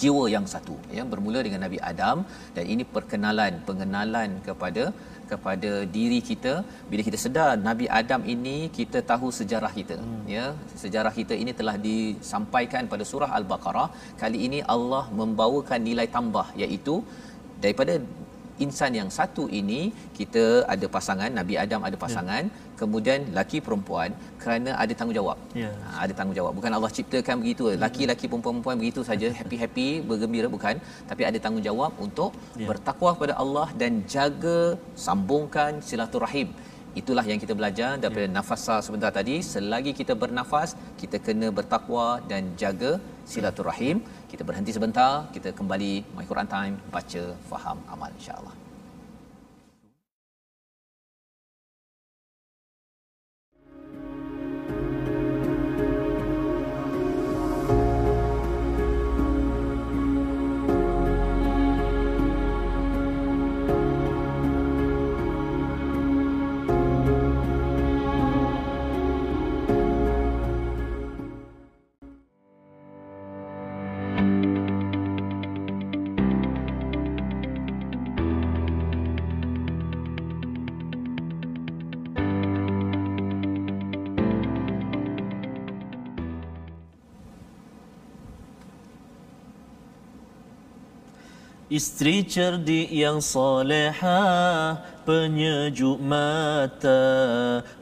[0.00, 0.76] jiwa yang satu.
[0.96, 2.18] Ya bermula dengan Nabi Adam.
[2.56, 4.84] Dan ini perkenalan pengenalan kepada
[5.30, 6.52] kepada diri kita.
[6.90, 9.96] Bila kita sedar Nabi Adam ini kita tahu sejarah kita.
[10.02, 10.22] Hmm.
[10.36, 10.46] ya
[10.82, 13.88] sejarah kita ini telah disampaikan pada surah al-baqarah.
[14.22, 16.96] Kali ini Allah membawakan nilai tambah iaitu
[17.64, 17.94] daripada
[18.64, 19.80] insan yang satu ini
[20.18, 22.54] kita ada pasangan Nabi Adam ada pasangan ya.
[22.80, 24.10] kemudian laki perempuan
[24.42, 25.70] kerana ada tanggungjawab Ya.
[25.86, 30.74] Ha, ada tanggungjawab bukan Allah ciptakan begitu laki-laki perempuan-perempuan begitu saja happy-happy bergembira bukan
[31.10, 32.30] tapi ada tanggungjawab untuk
[32.62, 32.66] Ya.
[32.70, 34.60] bertakwa kepada Allah dan jaga
[35.06, 36.48] sambungkan silaturahim
[37.00, 38.34] itulah yang kita belajar daripada ya.
[38.38, 39.36] nafasa sebentar tadi.
[39.52, 42.92] Selagi kita bernafas kita kena bertakwa dan jaga
[43.32, 43.98] silaturahim.
[44.32, 48.65] Kita berhenti sebentar kita kembali my Quran time baca faham amal insyaallah
[91.76, 97.04] Isteri cerdik yang soleha Penyejuk mata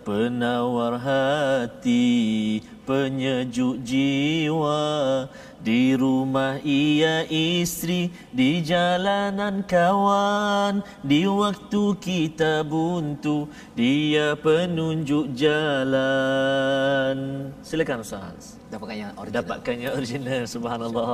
[0.02, 5.30] Penawar hati Penyejuk jiwa.
[5.62, 10.82] Di rumah ia isteri Di jalanan kawan.
[11.06, 13.46] Di waktu kita buntu
[13.78, 17.16] Dia penunjuk jalan.
[17.62, 21.08] Silakan Ustaz dapatkan yang original dapatkan yang original subhanallah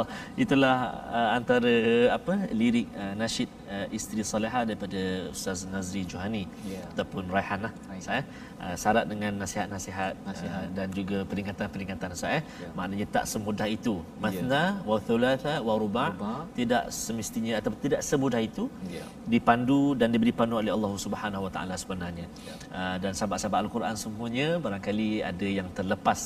[0.45, 0.77] itulah
[1.19, 1.75] uh, antara
[2.17, 5.01] apa lirik uh, nasyid uh, isteri soleha daripada
[5.35, 6.45] Ustaz Nazri Johani
[6.75, 6.83] Ya.
[6.93, 8.23] ataupun Raihan lah saya
[8.65, 10.63] uh, syarat dengan nasihat-nasihat Nasihat.
[10.65, 12.69] uh, dan juga peringatan-peringatan saya Ya.
[12.79, 13.95] maknanya tak semudah itu
[14.25, 16.41] masna wa thulatha wa ruba Ruba'.
[16.59, 18.65] tidak semestinya atau tidak semudah itu
[18.97, 19.05] Ya.
[19.35, 22.27] dipandu dan diberi pandu oleh Allah Subhanahu Wa Taala sebenarnya.
[22.49, 22.55] Ya.
[22.79, 26.21] Uh, dan sahabat-sahabat Al-Quran semuanya barangkali ada yang terlepas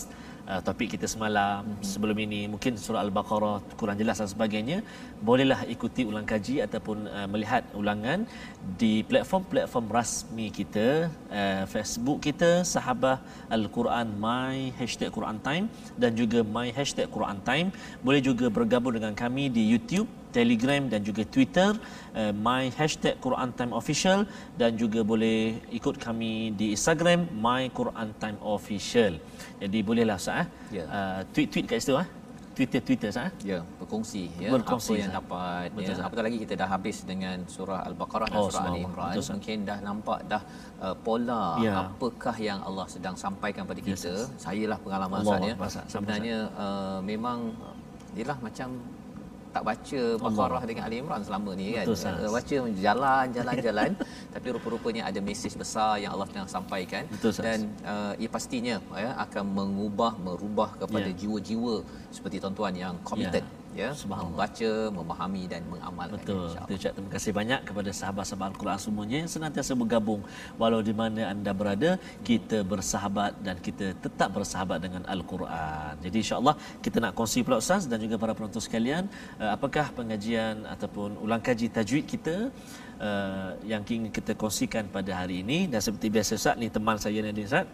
[0.51, 1.85] uh, topik kita semalam mm-hmm.
[1.91, 4.79] sebelum ini mungkin surah Al-Baqarah kurang jelas dan sebagainya
[5.29, 8.29] bolehlah ikuti ulang kaji ataupun uh, melihat ulangan
[8.81, 10.89] di platform-platform rasmi kita
[11.41, 13.19] uh, Facebook kita sahabah
[13.57, 15.67] Al-Quran my hashtag Quran Time
[16.01, 17.69] dan juga my hashtag Quran Time
[18.07, 21.71] boleh juga bergabung dengan kami di YouTube Telegram dan juga Twitter
[22.13, 24.27] uh, my hashtag Quran Time Official
[24.59, 25.39] dan juga boleh
[25.71, 29.13] ikut kami di Instagram my Quran Time Official.
[29.63, 30.47] Jadi bolehlah Ustaz eh.
[30.79, 30.85] Ya.
[30.91, 32.09] Uh, tweet-tweet kat situ ah.
[32.55, 33.27] Twitter Twitter Ustaz.
[33.27, 33.33] eh.
[33.51, 35.19] Ya, berkongsi ya Berkongsi, apa yang Ustaz.
[35.19, 36.05] dapat Betul, ya.
[36.07, 38.83] Apatah lagi kita dah habis dengan surah Al-Baqarah dan Oh, surah Ali.
[38.87, 39.11] Imran.
[39.11, 39.27] Betul.
[39.39, 40.43] Mungkin dah nampak dah
[40.79, 41.73] uh, pola Ya.
[41.87, 44.13] apakah yang Allah sedang sampaikan pada Ya, kita.
[44.39, 45.55] Sayalah pengalaman ya.
[45.55, 45.83] Akbar, Ustaz.
[45.87, 47.39] Sama, Sebenarnya uh, memang
[48.15, 48.69] yalah macam
[49.55, 51.87] tak baca Baqarah dengan Ali Imran selama ni kan.
[51.87, 52.27] Betul.
[52.27, 53.91] Uh, baca jalan jalan jalan
[54.35, 59.11] tapi rupa-rupanya ada mesej besar yang Allah sedang sampaikan Betul, dan uh, ia pastinya ya
[59.25, 61.13] akan mengubah merubah kepada Ya.
[61.21, 66.49] jiwa-jiwa seperti tuan-tuan yang committed ya, membaca, memahami dan mengamalkan Betul.
[66.55, 70.23] Kita ucap terima kasih banyak kepada sahabat-sahabat Al-Quran semuanya yang senantiasa bergabung.
[70.61, 71.91] Walau di mana anda berada
[72.29, 75.93] kita bersahabat dan kita tetap bersahabat dengan Al-Quran.
[76.05, 79.11] Jadi insya-Allah kita nak kongsi pula Ustaz dan juga para penonton sekalian
[79.43, 82.37] uh, apakah pengajian ataupun ulang kaji tajwid kita
[83.03, 85.67] uh, yang ingin kita kongsikan pada hari ini?
[85.67, 87.67] Dan seperti biasa Ustaz ni teman saya Nadine Ustaz.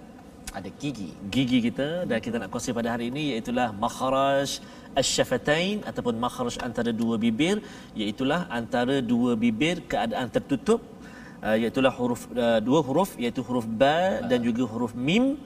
[0.50, 1.14] Ada gigi.
[1.30, 2.08] Gigi kita.
[2.10, 4.58] Dan kita nak kongsi pada hari ini iaitu makhraj
[4.98, 7.62] asy-syafatain ataupun makhraj antara dua bibir
[7.94, 10.81] iaitu antara dua bibir keadaan tertutup
[11.46, 15.37] uh, iaitu huruf uh, dua huruf iaitu huruf ba dan juga huruf mim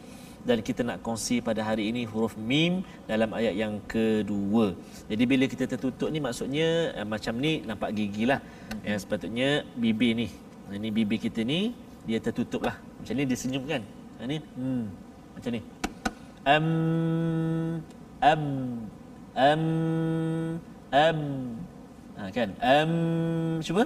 [0.44, 4.76] dan kita nak kongsi pada hari ini huruf mim dalam ayat yang kedua.
[5.08, 8.44] Jadi bila kita tertutup ni maksudnya uh, macam ni nampak gigi lah.
[8.44, 8.84] Hmm.
[8.84, 10.28] Yang sepatutnya bibir ni.
[10.68, 11.72] Ini bibir kita ni
[12.04, 12.76] dia tertutup lah.
[13.00, 13.82] Macam ni dia senyum kan.
[14.20, 14.84] Ini hmm.
[15.32, 15.60] macam ni.
[16.44, 16.66] Am
[18.20, 18.42] am
[19.34, 19.62] am
[20.94, 21.18] am
[22.18, 22.48] ha, kan?
[22.62, 22.92] Am
[23.60, 23.84] cuba?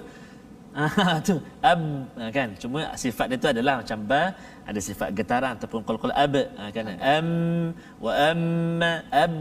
[0.78, 1.34] Ah tu.
[1.58, 1.80] Ab
[2.14, 2.54] ah, kan?
[2.54, 4.30] Cuma sifat dia tu adalah macam ba
[4.62, 6.34] ada sifat getaran ataupun qalqal ab.
[6.54, 6.86] Ah, kan?
[7.02, 7.28] Am
[7.98, 8.42] wa am
[9.10, 9.34] ab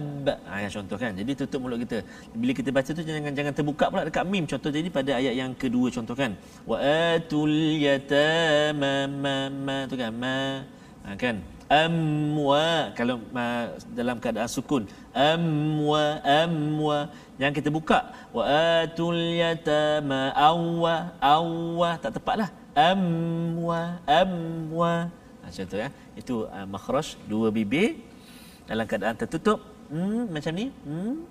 [0.50, 1.14] ah ya, contoh kan?
[1.14, 2.02] Jadi tutup mulut kita.
[2.34, 4.50] Bila kita baca tu jangan jangan terbuka pula dekat mim.
[4.50, 6.34] Contoh jadi pada ayat yang kedua contoh kan?
[6.66, 6.82] Wa
[7.14, 7.54] atul
[7.86, 10.10] yatama ma ma tu kan?
[10.10, 10.66] Ma
[11.08, 11.36] ah, kan?
[11.68, 14.84] Amwa kalau ma, dalam keadaan sukun.
[15.12, 18.12] Amwa amwa yang kita buka.
[18.32, 18.44] Wa
[18.84, 21.12] atul yatama awwa.
[21.20, 22.50] Awwa tak tepatlah.
[22.72, 25.12] Amwa amwa
[25.44, 25.90] macam tu ya.
[26.16, 28.00] Itu uh, makhraj dua bibir
[28.68, 29.60] dalam keadaan tertutup.
[29.92, 30.72] Hmm, macam ni.
[30.88, 31.24] Hmm.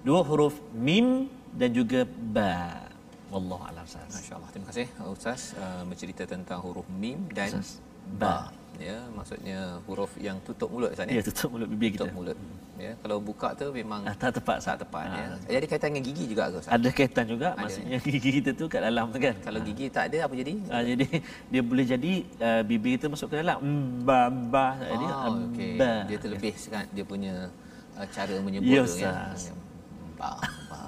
[0.00, 2.86] dua huruf mim dan juga ba.
[3.30, 7.78] Wallahu alam masyaallah terima kasih ustaz uh, bercerita tentang huruf mim dan ustaz.
[8.18, 11.20] ba ya maksudnya huruf yang tutup mulut Ustaz ya?
[11.20, 12.08] Tutup mulut bibir kita.
[12.08, 12.36] Tutup mulut.
[12.80, 15.36] Ya kalau buka tu memang ah, tak tepat tak tepat ah.
[15.44, 16.72] ya jadi kaitan dengan gigi juga ke Ustaz?
[16.72, 17.60] Ada kaitan juga ada.
[17.60, 19.34] maksudnya gigi kita tu kat dalam tu kan?
[19.44, 20.52] Kalau gigi tak ada apa jadi?
[20.72, 21.06] Ah, jadi
[21.52, 23.60] dia boleh jadi uh, bibir kita masuk ke dalam.
[24.00, 24.80] Ba ba.
[24.80, 25.72] Jadi oh, okay.
[26.08, 27.52] dia terlebih sangat dia punya
[28.00, 29.12] uh, cara menyebut ya, tu ya.
[30.16, 30.40] Ba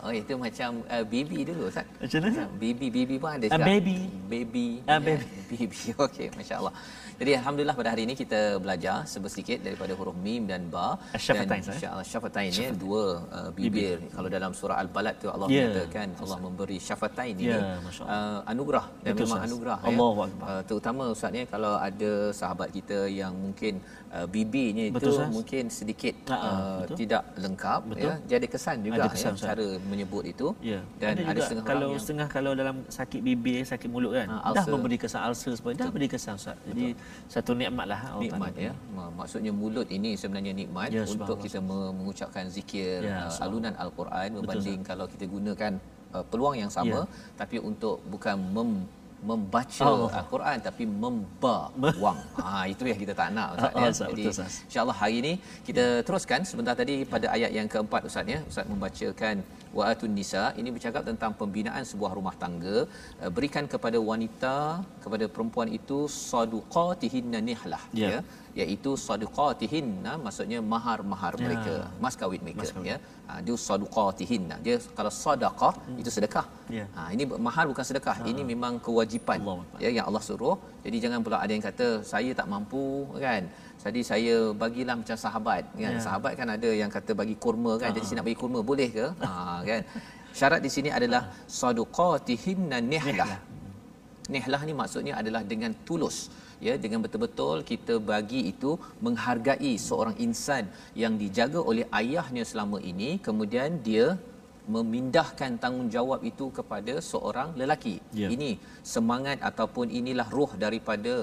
[0.04, 1.86] Oh itu macam uh, baby dulu Ustaz.
[2.02, 2.44] Macam mana?
[2.62, 3.46] Baby baby pun ada.
[3.56, 3.98] A baby.
[4.32, 4.66] Baby.
[4.88, 5.26] A baby.
[5.52, 5.80] baby.
[6.04, 6.74] Okey, masya-Allah.
[7.20, 12.06] Jadi alhamdulillah pada hari ini kita belajar sedikit daripada huruf mim dan ba dan insya-Allah
[12.12, 13.04] syafatain ya dua
[13.36, 13.98] uh, bibir.
[14.00, 14.10] bibir.
[14.14, 15.70] Kalau dalam surah al-balad tu Allah yeah.
[15.70, 17.78] menyatakan Allah memberi syafatain ini yeah,
[18.14, 19.48] uh, anugerah dan Betul, memang sahas.
[19.50, 20.34] anugerah Allah ya.
[20.48, 23.74] Uh, terutama ustaz ni kalau ada sahabat kita yang mungkin
[24.16, 27.90] uh, bibirnya itu Betul, mungkin sedikit uh, tidak lengkap ya.
[27.92, 28.12] Betul.
[28.30, 28.36] ya.
[28.42, 30.82] Ada kesan juga ada kesan, ya cara menyebut itu yeah.
[31.02, 32.02] dan ada, ada setengah kalau yang...
[32.02, 35.88] setengah kalau dalam sakit bibir sakit mulut kan uh, dah memberi kesan ulcer sebab dah
[35.90, 36.56] beri kesan ustaz.
[36.68, 36.94] Jadi
[37.26, 38.72] satu nikmat lah nikmat ya
[39.18, 44.80] maksudnya mulut ini sebenarnya nikmat ya, untuk kita mengucapkan zikir ya, uh, alunan al-Quran berbanding
[44.82, 45.72] Betul, kalau kita gunakan
[46.14, 47.36] uh, peluang yang sama ya.
[47.36, 48.70] tapi untuk bukan mem
[49.22, 50.10] membaca oh.
[50.10, 52.18] al-Quran tapi memba wang.
[52.42, 53.88] Ha itu yang kita tak nak ustaz ya.
[54.10, 54.24] Jadi
[54.66, 58.42] insya-Allah hari ini kita teruskan sebentar tadi pada ayat yang keempat ustaz ya.
[58.50, 59.46] Ustaz membacakan
[59.78, 62.76] waatun nisa ini bercakap tentang pembinaan sebuah rumah tangga
[63.22, 64.56] eh, berikan kepada wanita
[65.04, 65.98] kepada perempuan itu
[66.30, 68.10] saduqatihinna nihlah yeah.
[68.12, 68.20] ya
[68.62, 71.44] iaitu saduqatihinna maksudnya mahar-mahar yeah.
[71.46, 72.90] mereka mas kahwin mereka mas kahwin.
[72.92, 72.96] ya
[73.28, 76.00] ha, dia saduqatihinna dia kalau sedekah hmm.
[76.02, 76.46] itu sedekah
[76.78, 76.88] yeah.
[76.96, 78.28] ha, ini mahar bukan sedekah ha.
[78.32, 79.80] ini memang kewajipan Allah.
[79.84, 82.86] ya yang Allah suruh jadi jangan pula ada yang kata saya tak mampu
[83.26, 83.44] kan
[83.84, 85.92] jadi saya bagilah macam sahabat kan.
[85.94, 86.04] Yeah.
[86.06, 87.90] Sahabat kan ada yang kata bagi kurma kan.
[87.90, 87.96] Uh-huh.
[87.96, 89.06] Jadi saya nak bagi kurma boleh ke?
[89.26, 89.82] ha kan.
[90.38, 91.22] Syarat di sini adalah
[91.60, 93.32] saduqatihinna nihlah.
[94.34, 96.18] Nihlah ni maksudnya adalah dengan tulus
[96.66, 98.72] ya dengan betul-betul kita bagi itu
[99.04, 100.64] menghargai seorang insan
[101.02, 104.06] yang dijaga oleh ayahnya selama ini kemudian dia
[104.74, 107.98] memindahkan tanggungjawab itu kepada seorang lelaki.
[108.14, 108.30] Yeah.
[108.34, 108.50] Ini
[108.94, 111.14] semangat ataupun inilah roh daripada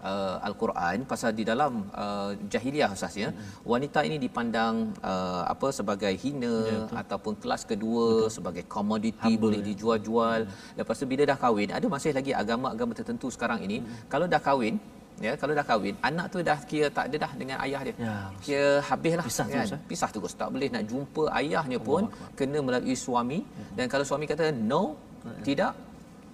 [0.00, 3.68] uh, al-Quran pasal di dalam uh, jahiliah asasnya mm-hmm.
[3.72, 8.32] wanita ini dipandang uh, apa sebagai hina yeah, ya, ataupun kelas kedua betul.
[8.36, 9.66] sebagai komoditi boleh ya.
[9.70, 10.40] dijual-jual.
[10.48, 10.76] Mm-hmm.
[10.80, 14.08] Lepas tu bila dah kahwin ada masih lagi agama-agama tertentu sekarang ini mm-hmm.
[14.08, 14.80] kalau dah kahwin
[15.24, 17.94] ya kalau dah kahwin anak tu dah kira tak ada dah dengan ayah dia.
[18.06, 19.64] Ya, kira habislah pisah kan?
[19.64, 19.80] terus, eh?
[19.90, 20.32] pisah terus.
[20.40, 23.40] Tak boleh nak jumpa ayahnya pun Allah kena melalui suami.
[23.40, 23.74] Hmm.
[23.78, 24.82] dan kalau suami kata no
[25.24, 25.42] hmm.
[25.48, 25.72] tidak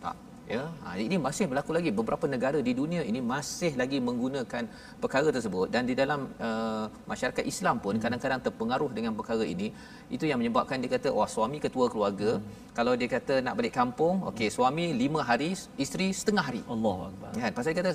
[0.03, 0.17] tak.
[0.53, 1.91] Ya ha, ini masih berlaku lagi.
[1.99, 4.67] Beberapa negara di dunia ini masih lagi menggunakan
[5.03, 5.67] perkara tersebut.
[5.75, 8.03] Dan di dalam uh, masyarakat Islam pun hmm.
[8.05, 9.71] kadang-kadang terpengaruh dengan perkara ini.
[10.11, 12.31] Itu yang menyebabkan dia kata wah suami ketua keluarga.
[12.43, 12.51] Hmm.
[12.79, 15.51] kalau dia kata nak balik kampung okey suami lima hari
[15.85, 16.63] isteri setengah hari.
[16.75, 17.53] Allahuakbar kan?
[17.55, 17.93] Pasal dia kata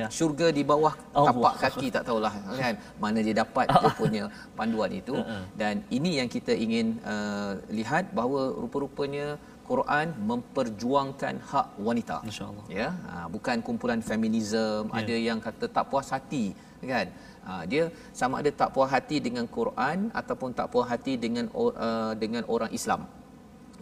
[0.00, 0.06] ya.
[0.16, 1.26] syurga di bawah Allah.
[1.28, 2.32] tapak kaki tak tahulah
[2.62, 2.74] kan
[3.04, 4.24] mana dia dapat dia punya
[4.58, 5.42] panduan itu uh-uh.
[5.60, 9.26] dan ini yang kita ingin uh, lihat bahawa rupa-rupanya
[9.70, 14.98] Quran memperjuangkan hak wanita insyaallah ya uh, bukan kumpulan feminisme ya.
[15.00, 16.44] ada yang kata tak puas hati
[16.92, 17.06] kan
[17.50, 17.84] uh, dia
[18.20, 22.70] sama ada tak puas hati dengan Quran ataupun tak puas hati dengan uh, dengan orang
[22.78, 23.02] Islam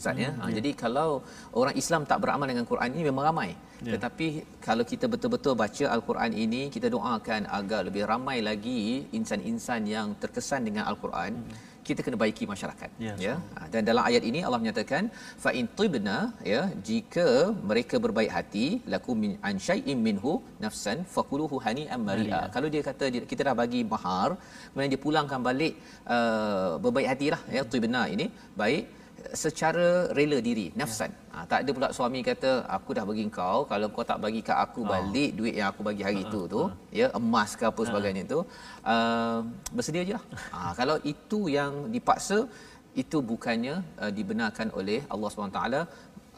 [0.01, 0.31] Ustaz ya.
[0.41, 1.09] Ha, jadi kalau
[1.61, 3.51] orang Islam tak beramal dengan Quran ini memang ramai.
[3.55, 3.93] Yeah.
[3.95, 4.27] Tetapi
[4.67, 8.81] kalau kita betul-betul baca Al-Quran ini, kita doakan agar lebih ramai lagi
[9.19, 11.33] insan-insan yang terkesan dengan Al-Quran.
[11.39, 13.35] Hmm kita kena baiki masyarakat ya, ya.
[13.57, 15.05] Ha, dan dalam ayat ini Allah menyatakan
[15.45, 16.19] fa in tibna
[16.53, 17.27] ya jika
[17.71, 20.33] mereka berbaik hati lakum min an syai'in minhu
[20.65, 24.31] nafsan fakuluhu hani'an mari'a kalau dia kata kita dah bagi mahar
[24.69, 25.75] kemudian dia pulangkan balik
[26.17, 28.29] uh, berbaik hatilah ya tibna ini
[28.63, 28.85] baik
[29.43, 31.35] secara rela diri nafsan ya.
[31.35, 34.59] ha, tak ada pula suami kata aku dah bagi kau kalau kau tak bagi kat
[34.65, 34.89] aku oh.
[34.93, 36.71] balik duit yang aku bagi hari uh, tu tu uh.
[37.01, 38.41] ya emas ke apa sebagainya tu
[38.95, 39.39] uh,
[39.77, 42.39] bersedia je lah ha, kalau itu yang dipaksa
[43.03, 45.63] itu bukannya uh, dibenarkan oleh Allah SWT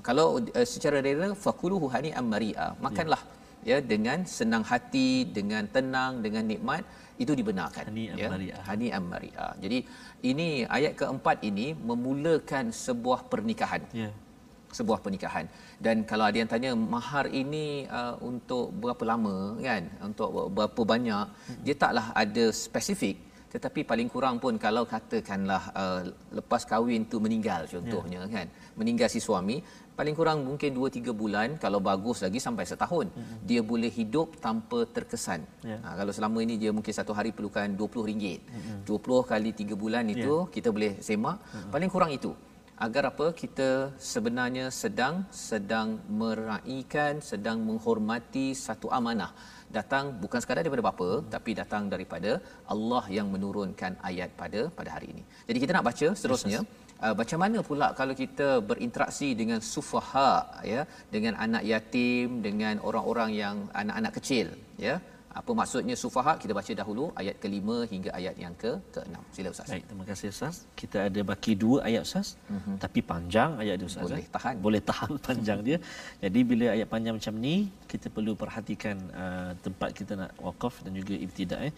[0.09, 0.27] kalau
[0.59, 3.23] uh, secara rela fakuluhu hani amari'a makanlah
[3.71, 3.79] ya.
[3.81, 6.85] ya dengan senang hati dengan tenang dengan nikmat
[7.23, 8.57] itu dibenarkan hani ya.
[8.69, 9.79] Hani amaria jadi
[10.31, 13.83] ini ayat keempat ini memulakan sebuah pernikahan.
[13.93, 14.11] Ya.
[14.79, 15.47] Sebuah pernikahan.
[15.81, 19.57] Dan kalau ada yang tanya mahar ini uh, untuk berapa lama?
[19.63, 19.83] kan?
[20.05, 21.27] Untuk berapa banyak?
[21.33, 21.63] Hmm.
[21.65, 23.17] dia taklah ada spesifik.
[23.47, 26.01] Tetapi paling kurang pun kalau katakanlah uh,
[26.35, 28.35] lepas kahwin tu meninggal contohnya yeah.
[28.43, 28.47] kan?
[28.77, 29.63] Meninggal si suami
[29.99, 33.39] paling kurang mungkin 2 3 bulan kalau bagus lagi sampai setahun mm-hmm.
[33.49, 35.41] dia boleh hidup tanpa terkesan
[35.71, 35.81] yeah.
[35.85, 38.79] ha, kalau selama ini dia mungkin satu hari perlukan 20 ringgit mm-hmm.
[38.85, 40.53] 20 kali 3 bulan itu yeah.
[40.57, 41.73] kita boleh semak mm-hmm.
[41.75, 42.33] paling kurang itu
[42.87, 43.69] agar apa kita
[44.13, 49.33] sebenarnya sedang sedang meraihkan sedang menghormati satu amanah
[49.77, 51.29] datang bukan sekadar daripada bapa hmm.
[51.35, 52.33] tapi datang daripada
[52.75, 55.23] Allah yang menurunkan ayat pada pada hari ini.
[55.49, 60.31] Jadi kita nak baca seterusnya yes, Uh, macam mana pula kalau kita berinteraksi dengan sufaha
[60.73, 60.83] ya
[61.15, 64.49] dengan anak yatim dengan orang-orang yang anak-anak kecil
[64.87, 64.97] ya?
[65.41, 66.33] Apa maksudnya sufaha?
[66.43, 69.23] Kita baca dahulu ayat kelima hingga ayat yang ke keenam.
[69.37, 69.69] Sila ustaz.
[69.73, 70.57] Baik terima kasih ustaz.
[70.81, 72.29] Kita ada baki dua ayat ustaz.
[72.55, 72.77] Mm-hmm.
[72.85, 74.55] tapi panjang ayat dia ustaz boleh tahan.
[74.67, 75.79] Boleh tahan panjang dia.
[76.25, 77.57] Jadi bila ayat panjang macam ni
[77.93, 81.75] kita perlu perhatikan uh, tempat kita nak waqaf dan juga ibtidak eh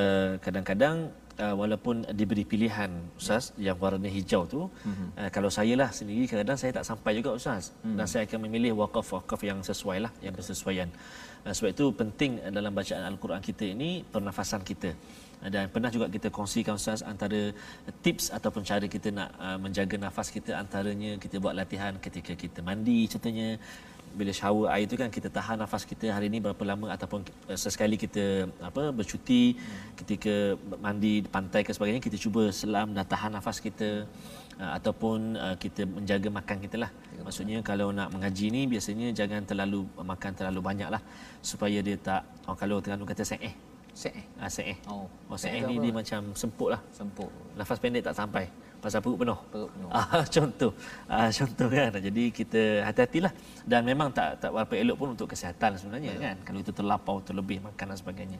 [0.00, 0.96] uh, kadang-kadang
[1.38, 2.90] uh, walaupun diberi pilihan
[3.20, 5.08] ustaz yang warna hijau tu mm-hmm.
[5.20, 7.96] uh, kalau saya lah sendiri kadang-kadang saya tak sampai juga ustaz mm-hmm.
[7.98, 10.88] dan saya akan memilih wakaf-wakaf yang sesuai lah yang bersesuaian
[11.44, 14.92] uh, sebab itu penting dalam bacaan al-Quran kita ini pernafasan kita
[15.54, 17.50] dan pernah juga kita kongsikan ustaz antara
[18.04, 22.62] tips ataupun cara kita nak uh, menjaga nafas kita antaranya kita buat latihan ketika kita
[22.62, 23.48] mandi contohnya
[24.18, 27.58] bila shower air tu kan kita tahan nafas kita hari ini berapa lama ataupun uh,
[27.58, 29.96] sesekali kita apa bercuti hmm.
[30.00, 30.34] ketika
[30.84, 34.04] mandi pantai ke sebagainya kita cuba selam dan tahan nafas kita
[34.60, 36.90] uh, ataupun uh, kita menjaga makan kita lah.
[37.16, 37.68] Ya, maksudnya betul.
[37.72, 39.80] kalau nak mengaji ni biasanya jangan terlalu
[40.12, 41.02] makan terlalu banyak lah.
[41.40, 43.54] Supaya dia tak oh, kalau Terengganu kata sek eh
[43.92, 46.80] sek eh ah, sek eh oh, oh sek eh ni dia macam semput lah.
[46.92, 48.46] Semput nafas pendek tak sampai
[48.82, 49.38] pasal perut penuh.
[49.52, 49.88] Perut penuh.
[49.94, 50.72] Ah, contoh.
[51.06, 51.94] Ah, contoh kan.
[52.08, 53.32] Jadi kita hati-hatilah
[53.70, 56.24] dan memang tak tak berapa elok pun untuk kesihatan sebenarnya Betul.
[56.26, 56.36] kan.
[56.46, 58.38] Kalau itu terlapau terlebih makan dan sebagainya.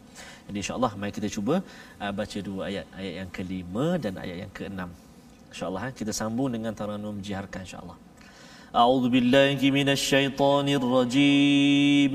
[0.51, 1.55] Jadi insya-Allah mari kita cuba
[2.03, 4.91] uh, baca dua ayat ayat yang kelima dan ayat yang keenam.
[5.55, 7.97] Insya-Allah eh, kita sambung dengan taranum jiharkan insya-Allah.
[8.75, 12.15] A'udzu billahi minasyaitonir rajim.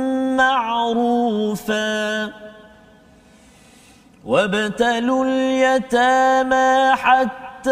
[0.41, 2.31] معروفا.
[4.25, 7.71] وابتلوا اليتامى حتى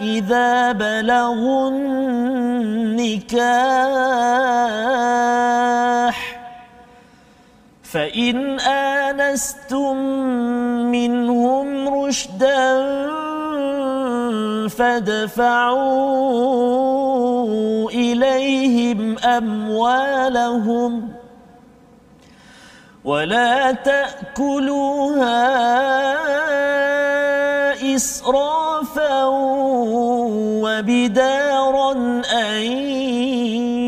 [0.00, 3.38] إذا بلغوا النكاح.
[7.82, 9.96] فإن آنستم
[10.92, 12.68] منهم رشدا
[14.68, 15.90] فادفعوا
[17.90, 21.08] إليهم أموالهم
[23.04, 25.48] ولا تأكلوها
[27.96, 29.24] إسرافا
[30.64, 31.92] وبدارا
[32.32, 32.62] أن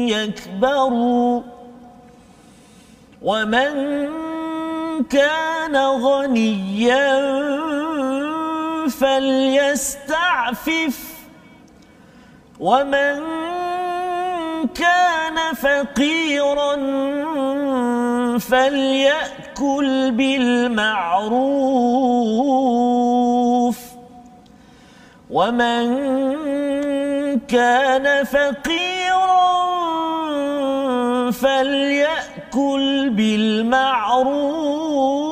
[0.09, 1.43] يكبروا
[3.23, 4.09] ومن
[5.11, 7.21] كان غنيا
[8.91, 10.71] فليستعفف.
[12.61, 13.21] ومن
[14.75, 16.77] كان فقيرا
[18.39, 21.41] فليأكل بالمعروف.
[25.31, 25.87] ومن
[27.39, 28.91] كان فقيرا
[31.31, 35.30] فليأكل بالمعروف.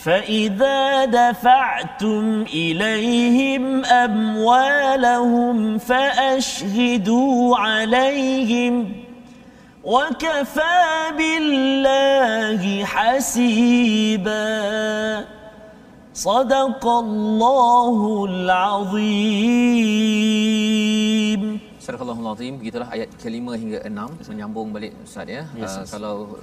[0.00, 8.92] فإذا دفعتم إليهم أموالهم فأشهدوا عليهم
[9.84, 14.46] وكفى بالله حسيبا
[16.14, 19.86] صدق الله العظيم
[21.86, 25.46] Surah Al-Azim begitulah ayat kelima hingga enam menyambung balik ustaz ya.
[25.54, 25.94] Yes, uh, yes.
[25.94, 26.34] kalau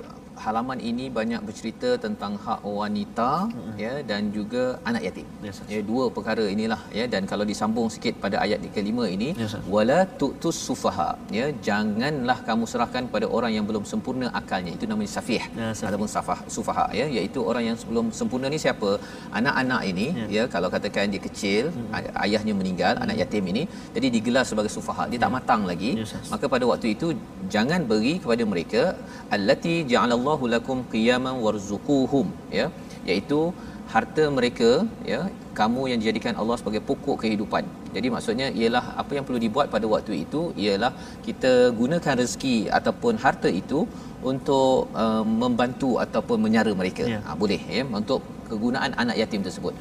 [0.45, 3.75] halaman ini banyak bercerita tentang hak wanita mm-hmm.
[3.85, 5.27] ya dan juga anak yatim.
[5.47, 5.69] Yes, yes.
[5.75, 9.53] Ya dua perkara inilah ya dan kalau disambung sikit pada ayat di kelima ini Yes,
[9.57, 9.65] yes.
[9.77, 15.11] wala tu'tus sufaha ya janganlah kamu serahkan pada orang yang belum sempurna akalnya itu namanya
[15.17, 15.87] safih safih.
[15.89, 18.91] ataupun safah sufaha ya iaitu orang yang belum sempurna ni siapa
[19.41, 20.27] anak-anak ini Ya.
[20.37, 21.65] ya kalau katakan dia kecil
[21.97, 23.63] ay- ayahnya meninggal anak yatim ini
[23.97, 26.29] jadi digelar sebagai sufaha dia tak matang lagi Yes, yes.
[26.33, 27.09] maka pada waktu itu
[27.55, 28.83] jangan beri kepada mereka
[29.37, 32.27] allati ja'alallahu lakum qiyaman warzuquhum
[32.59, 32.67] ya
[33.11, 33.41] iaitu
[33.93, 34.71] harta mereka
[35.13, 35.21] ya
[35.59, 37.65] kamu yang dijadikan Allah sebagai pokok kehidupan.
[37.95, 40.91] Jadi maksudnya ialah apa yang perlu dibuat pada waktu itu ialah
[41.27, 43.81] kita gunakan rezeki ataupun harta itu
[44.33, 47.05] untuk uh, membantu ataupun menyara mereka.
[47.15, 47.21] Ya.
[47.27, 49.75] Ha, boleh ya untuk kegunaan anak yatim tersebut.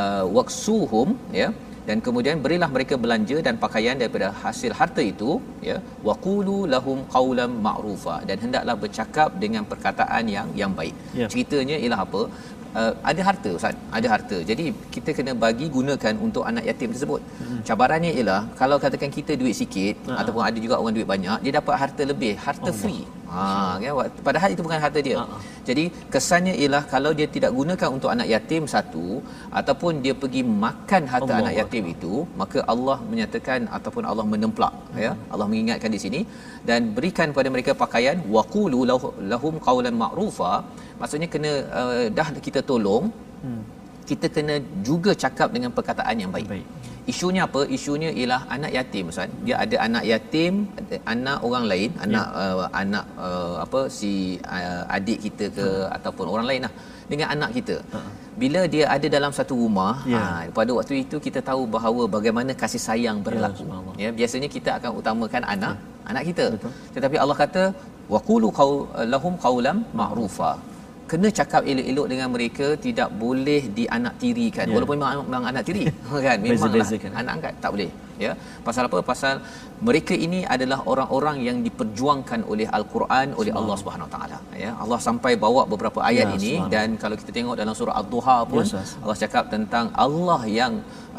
[0.00, 1.08] Uh, waqsuhum
[1.40, 1.48] ya
[1.88, 5.30] dan kemudian berilah mereka belanja dan pakaian daripada hasil harta itu
[5.68, 5.76] ya
[6.08, 10.94] waqulu lahum qawlan ma'rufa dan hendaklah bercakap dengan perkataan yang yang baik.
[11.20, 11.28] Ya.
[11.32, 12.22] Ceritanya ialah apa?
[12.80, 14.38] Uh, ada harta ustaz, ada harta.
[14.50, 14.64] Jadi
[14.94, 17.20] kita kena bagi gunakan untuk anak yatim tersebut.
[17.40, 17.60] Hmm.
[17.68, 20.18] Cabarannya ialah kalau katakan kita duit sikit Ha.
[20.20, 22.80] ataupun ada juga orang duit banyak, dia dapat harta lebih, harta Allah.
[22.82, 23.02] free.
[23.32, 23.46] Ha
[23.82, 23.92] kan
[24.26, 25.16] padahal itu bukan harta dia.
[25.20, 25.38] Ha, ha.
[25.68, 29.06] Jadi kesannya ialah kalau dia tidak gunakan untuk anak yatim satu
[29.60, 32.12] ataupun dia pergi makan harta Allah anak yatim itu
[32.42, 34.74] maka Allah menyatakan ataupun Allah menemplak
[35.04, 36.20] ya Allah mengingatkan di sini
[36.70, 40.52] dan berikan pada mereka pakaian waqulu lahu- lahum qawlan ma'rufa
[41.00, 43.06] maksudnya kena uh, dah kita tolong
[43.42, 43.60] Hmm.
[44.10, 44.54] kita kena
[44.88, 46.46] juga cakap dengan perkataan yang baik.
[46.52, 46.66] Baik.
[47.12, 47.60] Isunya apa?
[47.76, 49.30] Isunya ialah anak yatim Ustaz.
[49.46, 52.44] Dia ada anak yatim, ada anak orang lain, anak Ya.
[52.44, 54.12] uh, anak uh, apa si
[54.58, 56.72] uh, adik kita ke ataupun orang lain lah
[57.10, 57.76] dengan anak kita.
[57.94, 58.00] Ha.
[58.42, 60.20] Bila dia ada dalam satu rumah, Ya.
[60.22, 60.24] ha,
[60.58, 63.60] pada waktu itu kita tahu bahawa bagaimana kasih sayang berlaku.
[63.62, 63.94] subhanallah.
[64.02, 65.74] Ya, biasanya kita akan utamakan anak
[66.10, 66.46] anak kita.
[66.56, 66.72] Betul.
[66.96, 67.62] Tetapi Allah kata
[68.14, 68.70] waqulu qaw
[69.14, 70.50] lahum qawlan ma'rufa.
[71.10, 74.74] Kena cakap elok-elok dengan mereka tidak boleh dianak tirikan Ya.
[74.76, 75.84] walaupun memang, memang anak tiri.
[76.26, 76.36] Kan?
[76.44, 76.88] Memanglah
[77.20, 77.90] anak angkat tak boleh
[78.24, 78.32] ya.
[78.66, 78.98] Pasal apa?
[79.10, 79.34] Pasal
[79.88, 84.70] mereka ini adalah orang-orang yang diperjuangkan oleh al-Quran oleh Allah Subhanahu Taala ya.
[84.82, 88.64] Allah sampai bawa beberapa ayat Ya, ini dan kalau kita tengok dalam surah ad-duha pun
[88.66, 88.90] Yes, yes.
[89.02, 90.72] Allah cakap tentang Allah yang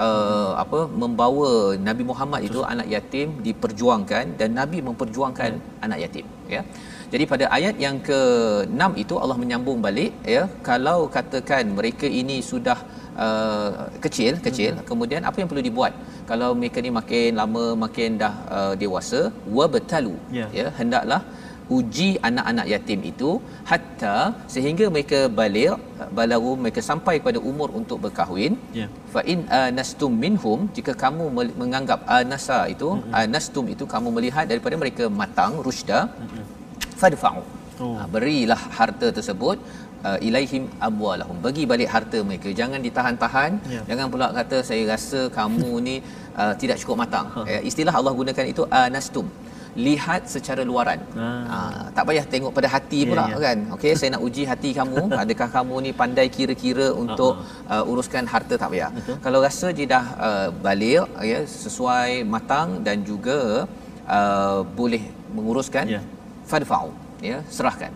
[0.06, 1.52] uh, apa membawa
[1.90, 5.52] Nabi Muhammad itu anak yatim diperjuangkan dan Nabi memperjuangkan
[5.88, 6.26] anak yatim
[6.56, 6.62] ya
[7.14, 12.78] jadi pada ayat yang ke-6 itu Allah menyambung balik ya kalau katakan mereka ini sudah
[13.26, 13.70] uh,
[14.06, 14.86] kecil kecil Hmm.
[14.90, 15.94] kemudian apa yang perlu dibuat
[16.32, 19.22] kalau mereka ni makin lama makin dah uh, dewasa
[19.60, 20.48] wabtalu Ya.
[20.60, 21.22] ya hendaklah
[21.78, 23.32] uji anak-anak yatim itu
[23.72, 24.16] hatta
[24.54, 25.74] sehingga mereka balik
[26.20, 28.88] balagu mereka sampai pada umur untuk berkahwin Ya.
[29.14, 31.26] fa in anastum minhum jika kamu
[31.62, 33.02] menganggap anasa itu Hmm.
[33.02, 33.20] mm-hmm.
[33.24, 36.46] anastum itu kamu melihat daripada mereka matang rusda mm-hmm.
[37.04, 37.44] Fadfa'u
[37.84, 37.86] Oh.
[37.96, 38.06] oh.
[38.14, 39.58] berilah harta tersebut
[40.08, 43.82] uh, ilaihim amwalahum bagi balik harta mereka jangan ditahan-tahan Ya.
[43.90, 45.96] jangan pula kata saya rasa kamu ni
[46.42, 49.28] uh, tidak cukup matang eh, istilah Allah gunakan itu anastum
[49.88, 51.56] lihat secara luaran Ah.
[51.56, 53.38] ah, tak payah tengok pada hati Ya, pula ya.
[53.46, 57.34] kan okey saya nak uji hati kamu adakah kamu ni pandai kira-kira untuk
[57.74, 59.18] uh, uruskan harta tak payah Betul.
[59.26, 63.40] kalau rasa dia dah uh, balik ya sesuai matang dan juga
[64.18, 65.04] uh, boleh
[65.38, 66.02] menguruskan Ya.
[66.54, 66.90] Fadfa'u
[67.32, 67.94] ya serahkan.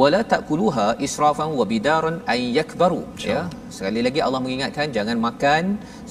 [0.00, 3.40] Wala takuluha israfan wa bidaran ay yakbaru ya.
[3.76, 5.62] Sekali lagi Allah mengingatkan jangan makan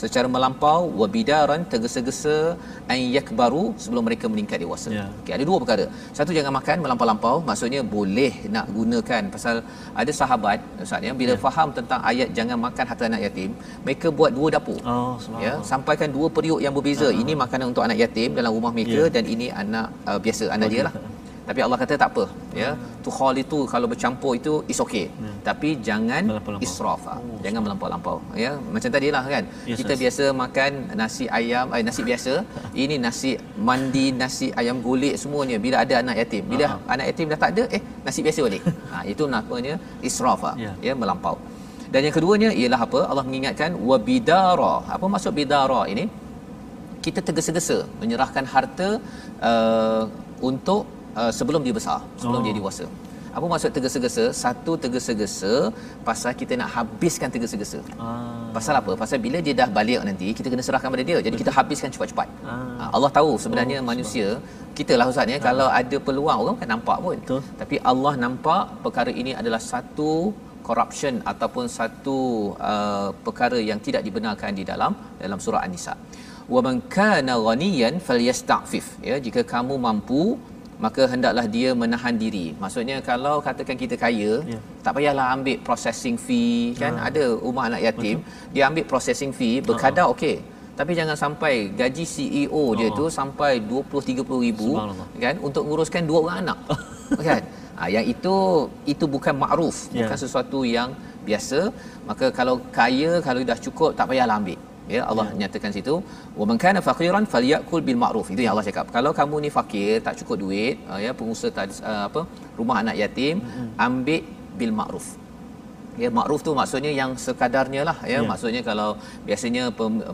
[0.02, 2.36] secara melampau wa bidaran tergesa-gesa
[2.94, 4.90] ay yakbaru sebelum mereka meningkat dewasa.
[4.98, 5.06] Ya.
[5.22, 5.86] okey ada dua perkara.
[6.18, 9.24] Satu jangan makan melampau-lampau maksudnya boleh nak gunakan.
[9.36, 9.56] Pasal
[10.02, 11.42] ada sahabat ustaz ya bila Ya.
[11.46, 13.50] faham tentang ayat jangan makan harta anak yatim
[13.88, 14.80] mereka buat dua dapur.
[14.94, 17.08] Oh, ya sampaikan dua periuk yang berbeza.
[17.10, 17.22] Uh-huh.
[17.24, 19.14] ini makanan untuk anak yatim dalam rumah mereka Ya.
[19.18, 20.54] dan ini anak uh, biasa.
[20.58, 20.94] Anak dia lah
[21.52, 22.24] tapi Allah kata tak apa
[22.62, 22.70] ya
[23.06, 25.32] tu khal itu kalau bercampur itu is okay Ya.
[25.48, 26.24] tapi jangan
[26.68, 27.18] israf ah.
[27.46, 30.02] jangan melampau-lampau ya macam tadilah kan Yes, kita yes.
[30.04, 30.72] biasa makan
[31.02, 32.34] nasi ayam eh, nasi biasa
[32.84, 33.32] ini nasi
[33.70, 36.78] mandi nasi ayam golek semuanya bila ada anak yatim bila Ah.
[36.96, 39.76] anak yatim dah tak ada eh nasi biasa balik ha itu namanya
[40.10, 40.56] israf ah.
[40.66, 40.74] Ya.
[40.90, 41.38] ya melampau
[41.94, 43.00] Dan yang keduanya ialah apa?
[43.12, 44.74] Allah mengingatkan wabidara.
[44.96, 46.04] Apa maksud bidara ini?
[47.06, 48.90] Kita tergesa-gesa menyerahkan harta
[49.50, 50.04] uh,
[50.50, 50.82] untuk
[51.20, 52.46] uh, sebelum dia besar, sebelum Oh.
[52.46, 52.86] dia dewasa.
[53.32, 54.24] Apa maksud tergesa-gesa?
[54.36, 55.72] Satu tergesa-gesa
[56.08, 57.80] pasal kita nak habiskan tergesa-gesa.
[57.96, 58.52] Ah.
[58.56, 58.92] Pasal apa?
[59.02, 61.18] Pasal bila dia dah balik nanti, kita kena serahkan pada dia.
[61.28, 62.28] Jadi kita habiskan cepat-cepat.
[62.44, 62.52] Ah.
[62.82, 64.28] Ah, Allah tahu sebenarnya oh, manusia,
[64.80, 67.18] kita lah Ustaz ya, kalau ada peluang orang kan nampak pun.
[67.24, 67.42] Betul.
[67.62, 70.12] Tapi Allah nampak perkara ini adalah satu
[70.68, 72.20] corruption ataupun satu
[72.72, 74.92] uh, perkara yang tidak dibenarkan di dalam
[75.24, 75.96] dalam surah An-Nisa.
[76.54, 78.86] Wa man kana ghaniyan falyasta'fif.
[79.10, 80.36] Ya, jika kamu mampu
[80.82, 82.46] maka hendaklah dia menahan diri.
[82.58, 84.60] Maksudnya kalau katakan kita kaya, Ya.
[84.82, 88.18] tak payahlah ambil processing fee kan ada rumah anak yatim,
[88.54, 90.42] dia ambil processing fee berkadar okey.
[90.80, 92.98] Tapi jangan sampai gaji CEO dia Oh.
[93.00, 94.70] tu sampai 20 30 ribu
[95.22, 96.58] kan untuk nguruskan dua orang anak.
[97.30, 97.42] kan?
[97.78, 98.36] Ha, yang itu
[98.86, 100.06] itu bukan makruf, Ya.
[100.06, 100.90] bukan sesuatu yang
[101.28, 101.70] biasa.
[102.10, 104.58] Maka kalau kaya kalau dah cukup tak payahlah ambil.
[104.90, 105.46] Ya Allah ya.
[105.46, 105.96] nyatakan situ.
[106.40, 108.28] Wa man kana faqiran falyakul bil ma'ruf.
[108.34, 108.86] Itu yang Allah cakap.
[108.96, 112.22] Kalau kamu ni fakir tak cukup duit uh, ya pengusaha tak uh, apa
[112.60, 113.40] rumah anak yatim
[113.88, 114.22] ambil
[114.60, 115.08] bil ma'ruf.
[116.00, 118.20] Ya makruf tu maksudnya yang sekadarnya lah ya.
[118.20, 118.20] Ya.
[118.24, 118.90] maksudnya kalau
[119.28, 119.64] biasanya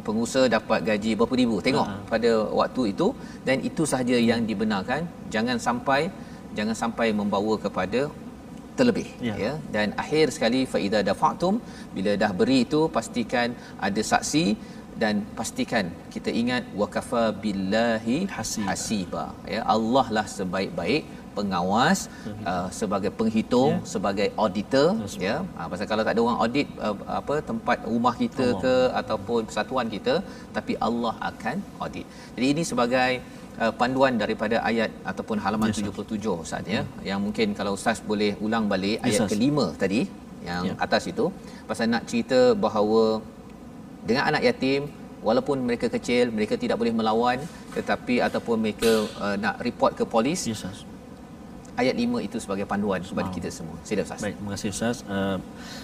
[0.08, 1.98] pengusaha dapat gaji berapa ribu tengok Ha.
[2.12, 3.08] pada waktu itu
[3.48, 5.06] dan itu sahaja yang dibenarkan.
[5.34, 6.10] Jangan sampai
[6.58, 8.10] jangan sampai membawa kepada
[8.80, 9.36] terlebih Ya.
[9.44, 11.56] ya dan akhir sekali fa idza dafa'tum
[11.98, 13.48] bila dah beri itu pastikan
[13.88, 14.46] ada saksi
[15.02, 18.68] dan pastikan kita ingat wakafa billahi Hasiba.
[18.72, 19.26] hasiba
[19.56, 21.04] ya Allah lah sebaik-baik
[21.38, 22.00] pengawas
[22.52, 23.82] uh, sebagai penghitung Ya.
[23.94, 28.14] sebagai auditor Yes, ya ha, pasal kalau tak ada orang audit uh, apa tempat rumah
[28.24, 28.62] kita Allah.
[28.64, 30.16] ke ataupun persatuan kita
[30.58, 32.06] tapi Allah akan audit
[32.38, 33.12] jadi ini sebagai
[33.64, 38.00] uh, panduan daripada ayat ataupun halaman Yes, yes, 77 Ustaz ya yang mungkin kalau ustaz
[38.12, 39.32] boleh ulang balik Yes, ayat Ustaz.
[39.34, 40.02] kelima tadi
[40.50, 40.74] yang Ya.
[40.86, 41.26] atas itu
[41.70, 43.04] pasal nak cerita bahawa
[44.10, 44.82] dengan anak yatim
[45.28, 47.38] walaupun mereka kecil mereka tidak boleh melawan
[47.78, 48.92] tetapi ataupun mereka
[49.24, 50.78] uh, nak report ke polis Ustaz.
[51.78, 54.98] Ayat 5 itu sebagai panduan kepada kita semua sila ustaz Baik, terima kasih Ustaz.
[55.06, 55.38] Uh,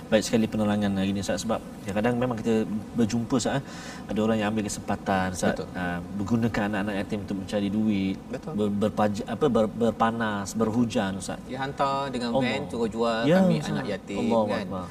[0.09, 3.57] baik sekali penerangan hari ini Ustaz sebab kadang-kadang memang kita berjumpa Ustaz.
[3.57, 3.63] eh.
[4.03, 8.51] Ada orang yang ambil kesempatan Ustaz uh, menggunakan anak-anak yatim untuk mencari duit, Betul.
[8.53, 11.37] ber, berpaj, apa ber, berpanas, berhujan Ustaz.
[11.45, 12.41] dia hantar dengan Allah.
[12.49, 13.71] van suruh jual Ya, kami Ustaz.
[13.71, 14.85] anak yatim Allahu kan Akbar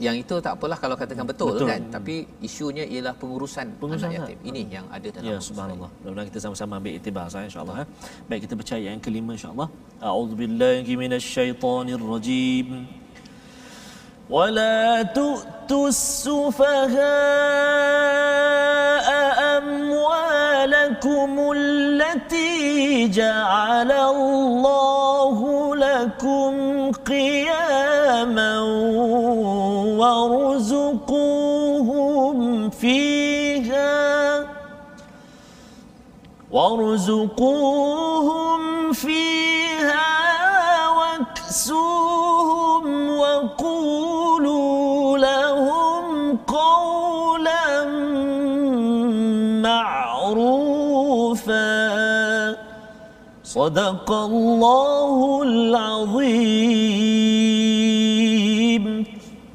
[0.00, 1.68] yang itu tak apalah kalau katakan betul, Betul.
[1.68, 4.30] kan tapi isunya ialah pengurusan, Pengurusan anak anak.
[4.32, 5.90] yatim ini yang ada dalam Ya buku subhanallah.
[6.00, 7.84] Mudah-mudahan kita sama-sama ambil iktibar saya insya-Allah.
[7.84, 7.86] eh.
[8.24, 9.68] Baik kita baca ayat yang kelima insya-Allah.
[10.00, 12.68] A'udzubillahi minasyaitonir rajim.
[14.30, 15.88] ولا تؤتوا
[17.70, 19.08] السفهاء
[19.58, 22.54] أموالكم التي
[23.10, 24.83] جعل الله
[36.54, 38.60] وارزقوهم
[38.92, 40.10] فيها
[40.98, 42.84] واكسوهم
[43.22, 47.84] وقولوا لهم قولا
[49.62, 51.70] معروفا
[53.44, 56.90] صدق الله العظيم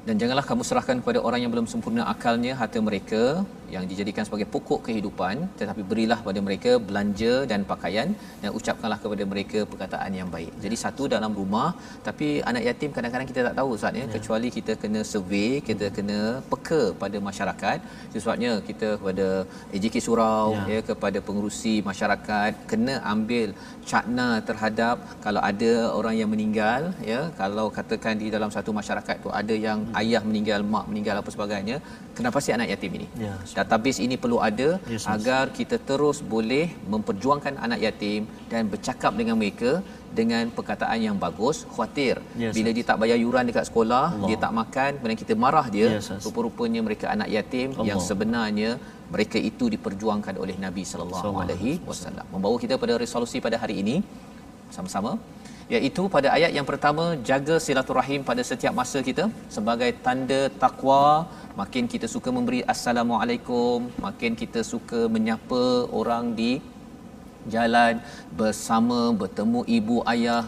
[0.06, 3.42] Dan janganlah kamu serahkan kepada orang yang belum sempurna akalnya harta mereka
[3.75, 8.09] yang dijadikan sebagai pokok kehidupan tetapi berilah pada mereka belanja dan pakaian
[8.43, 10.53] dan ucapkanlah kepada mereka perkataan yang baik.
[10.65, 11.69] Jadi satu dalam rumah
[12.09, 16.19] tapi anak yatim kadang-kadang kita tak tahu Ustaz ya kecuali kita kena survey, kita kena
[16.53, 17.79] peka pada masyarakat.
[18.25, 19.29] Sebabnya kita kepada
[19.77, 20.65] AJK Surau Ya.
[20.73, 23.49] ya kepada pengurusi masyarakat kena ambil
[23.91, 29.31] cakna terhadap kalau ada orang yang meninggal ya kalau katakan di dalam satu masyarakat tu
[29.41, 31.77] ada yang ayah meninggal mak meninggal apa sebagainya
[32.21, 35.07] kenapa si anak yatim ini Ya, database ini perlu ada Yes, yes.
[35.15, 39.73] agar kita terus boleh memperjuangkan anak yatim dan bercakap dengan mereka
[40.21, 42.15] dengan perkataan yang bagus khawatir
[42.45, 42.77] Yes, bila yes.
[42.79, 44.29] dia tak bayar yuran dekat sekolah Allah.
[44.29, 46.23] dia tak makan kemudian kita marah dia Yes, yes.
[46.29, 47.89] rupa-rupanya mereka anak yatim Allah.
[47.91, 48.71] yang sebenarnya
[49.15, 52.27] mereka itu diperjuangkan oleh Nabi Sallallahu alaihi wasallam.
[52.35, 53.97] Membawa kita pada resolusi pada hari ini
[54.77, 55.13] sama-sama
[55.75, 59.25] iaitu pada ayat yang pertama jaga silaturahim pada setiap masa kita
[59.57, 61.05] sebagai tanda takwa.
[61.61, 65.63] Makin kita suka memberi assalamualaikum makin kita suka menyapa
[66.01, 66.53] orang di
[67.55, 67.95] jalan
[68.41, 70.43] bersama bertemu ibu ayah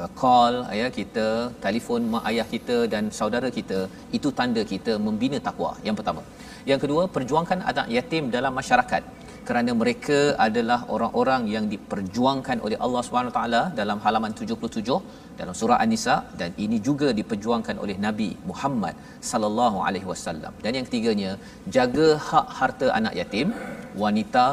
[0.00, 1.26] uh, call ya kita
[1.64, 3.80] telefon mak ayah kita dan saudara kita
[4.18, 6.22] itu tanda kita membina takwa yang pertama.
[6.70, 9.02] Yang kedua perjuangkan anak yatim dalam masyarakat
[9.50, 14.98] kerana mereka adalah orang-orang yang diperjuangkan oleh Allah Subhanahu taala dalam halaman 77
[15.40, 18.94] dalam surah An-Nisa dan ini juga diperjuangkan oleh Nabi Muhammad
[19.30, 20.52] sallallahu alaihi wasallam.
[20.64, 21.30] Dan yang ketiganya,
[21.76, 23.48] jaga hak harta anak yatim,
[24.02, 24.46] wanita,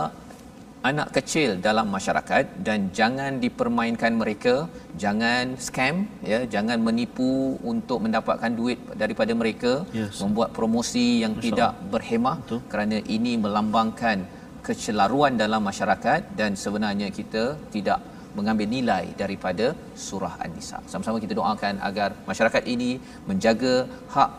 [0.89, 4.55] anak kecil dalam masyarakat dan jangan dipermainkan mereka,
[5.03, 5.95] jangan scam
[6.31, 7.31] ya, jangan menipu
[7.73, 10.17] untuk mendapatkan duit daripada mereka, Yes.
[10.23, 12.61] membuat promosi yang Masya tidak berhemah Betul.
[12.73, 14.19] kerana ini melambangkan
[14.67, 17.43] kecelaruan dalam masyarakat dan sebenarnya kita
[17.75, 17.99] tidak
[18.37, 19.65] mengambil nilai daripada
[20.05, 20.79] surah An-Nisa.
[20.91, 22.91] Sama-sama kita doakan agar masyarakat ini
[23.29, 23.73] menjaga
[24.15, 24.31] hak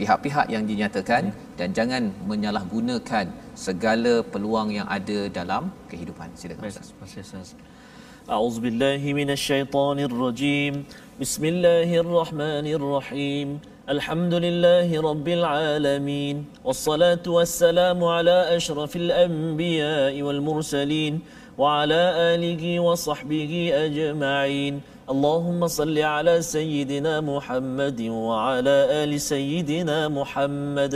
[0.00, 1.40] pihak-pihak yang dinyatakan hmm.
[1.58, 3.26] dan jangan menyalahgunakan
[3.66, 6.28] segala peluang yang ada dalam kehidupan.
[6.40, 6.88] Silakan Ustaz.
[7.00, 7.50] Baik, Ustaz.
[8.36, 10.74] A'udzubillahi minasyaitonirrajim.
[11.20, 13.48] بسم الله الرحمن الرحيم
[13.88, 21.20] الحمد لله رب العالمين والصلاة والسلام على أشرف الأنبياء والمرسلين
[21.58, 22.02] وعلى
[22.34, 23.52] آله وصحبه
[23.84, 24.74] أجمعين
[25.10, 30.94] اللهم صل على سيدنا محمد وعلى آل سيدنا محمد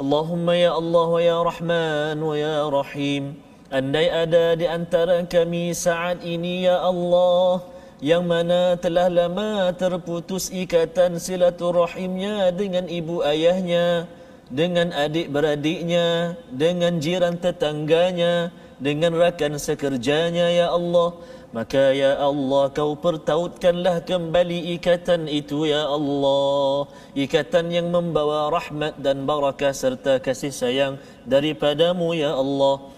[0.00, 0.46] اللهم
[0.78, 3.34] Allah ya Rahman wa ya Rahim.
[3.74, 12.50] Andai ada di antara kami saat ya Allah yang mana telah lama terputus ikatan silaturahimnya
[12.50, 14.10] dengan ibu ayahnya
[14.50, 18.50] dengan adik beradiknya dengan jiran tetangganya
[18.82, 21.16] dengan rakan sekerjanya ya Allah.
[21.54, 26.90] Maka ya Allah kau pertautkanlah kembali ikatan itu ya Allah.
[27.14, 32.93] Ikatan yang membawa rahmat dan barakah serta kasih sayang daripadamu ya Allah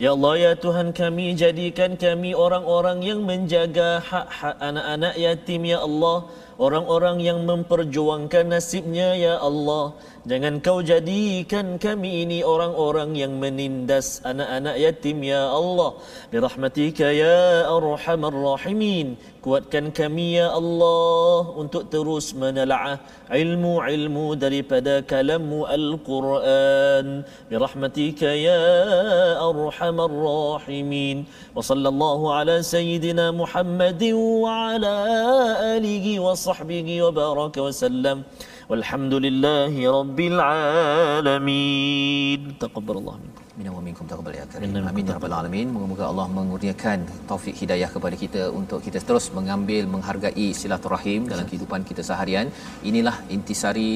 [0.00, 6.24] Ya Allah ya Tuhan kami jadikan kami orang-orang yang menjaga hak-hak anak-anak yatim ya Allah.
[6.56, 9.92] Orang-orang yang memperjuangkan nasibnya ya Allah.
[10.24, 16.00] Jangan kau jadikan kami ini orang-orang yang menindas anak-anak yatim ya Allah.
[16.32, 23.00] Birahmatika ya arhamar rahimin kuatkan kami ya Allah untuk terus menelaah
[23.32, 27.24] ilmu-ilmu daripada kalammu Al-Quran.
[27.48, 28.60] Birahmatika ya
[29.40, 31.24] arhamar rahimin.
[31.56, 34.96] Wa sallallahu ala sayyidina Muhammadin wa ala
[35.76, 38.18] alihi wa sahbihi wa baraka wa sallam.
[38.70, 42.54] Walhamdulillahi rabbil alamin.
[42.60, 44.76] Taqabbalallah minkum Minna wa minkum taqabbal ya karim.
[44.90, 45.66] Amin ya rabbal alamin.
[45.74, 46.98] Moga-moga Allah mengurniakan
[47.30, 52.48] taufik hidayah kepada kita untuk kita terus mengambil menghargai silaturahim dalam kehidupan kita seharian.
[52.90, 53.90] Inilah intisari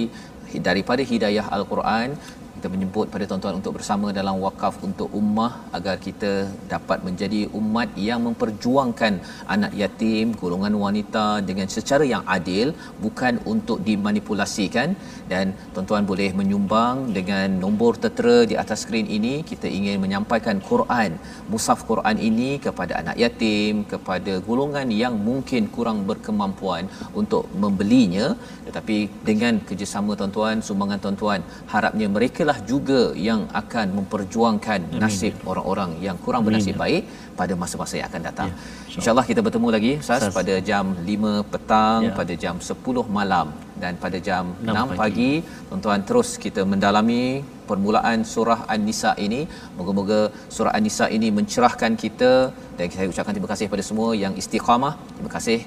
[0.69, 2.17] daripada hidayah al-Quran
[2.65, 6.31] kita menyebut pada tuan-tuan untuk bersama dalam wakaf untuk ummah agar kita
[6.71, 9.15] dapat menjadi umat yang memperjuangkan
[9.55, 12.73] anak yatim, golongan wanita dengan secara yang adil
[13.05, 14.97] bukan untuk dimanipulasikan.
[15.33, 21.21] Dan tuan-tuan boleh menyumbang dengan nombor tertera di atas skrin ini kita ingin menyampaikan Quran
[21.53, 26.89] mushaf Quran ini kepada anak yatim kepada golongan yang mungkin kurang berkemampuan
[27.23, 28.27] untuk membelinya.
[28.69, 28.99] Tetapi
[29.31, 31.41] dengan kerjasama tuan-tuan sumbangan tuan-tuan
[31.75, 35.01] harapnya mereka lah juga yang akan memperjuangkan Amin.
[35.03, 37.03] nasib orang-orang yang kurang bernasib baik
[37.41, 38.49] pada masa-masa yang akan datang.
[38.51, 40.37] Ya, insya insyaallah kita bertemu lagi Ustaz Ustaz.
[40.39, 42.15] pada jam 5 petang ya.
[42.21, 43.49] pada jam 10 malam.
[43.83, 44.99] Dan pada jam 6, 6 pagi.
[45.03, 45.33] pagi
[45.69, 47.23] tuan-tuan terus kita mendalami
[47.71, 49.41] permulaan surah An-Nisa ini.
[49.79, 50.21] Moga-moga
[50.57, 52.33] surah An-Nisa ini mencerahkan kita.
[52.79, 54.95] Dan saya ucapkan terima kasih kepada semua yang istiqamah.
[55.17, 55.59] Terima kasih.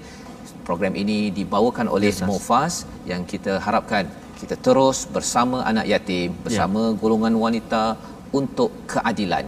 [0.68, 2.74] Program ini dibawakan oleh yes, Mufas
[3.12, 4.04] yang kita harapkan
[4.42, 6.96] kita terus bersama anak yatim bersama ya.
[7.02, 7.84] golongan wanita
[8.40, 9.46] untuk keadilan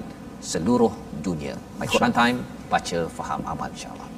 [0.52, 0.92] seluruh
[1.26, 1.54] dunia.
[1.80, 2.38] My Quran Time
[2.74, 4.09] baca faham amal insya-Allah.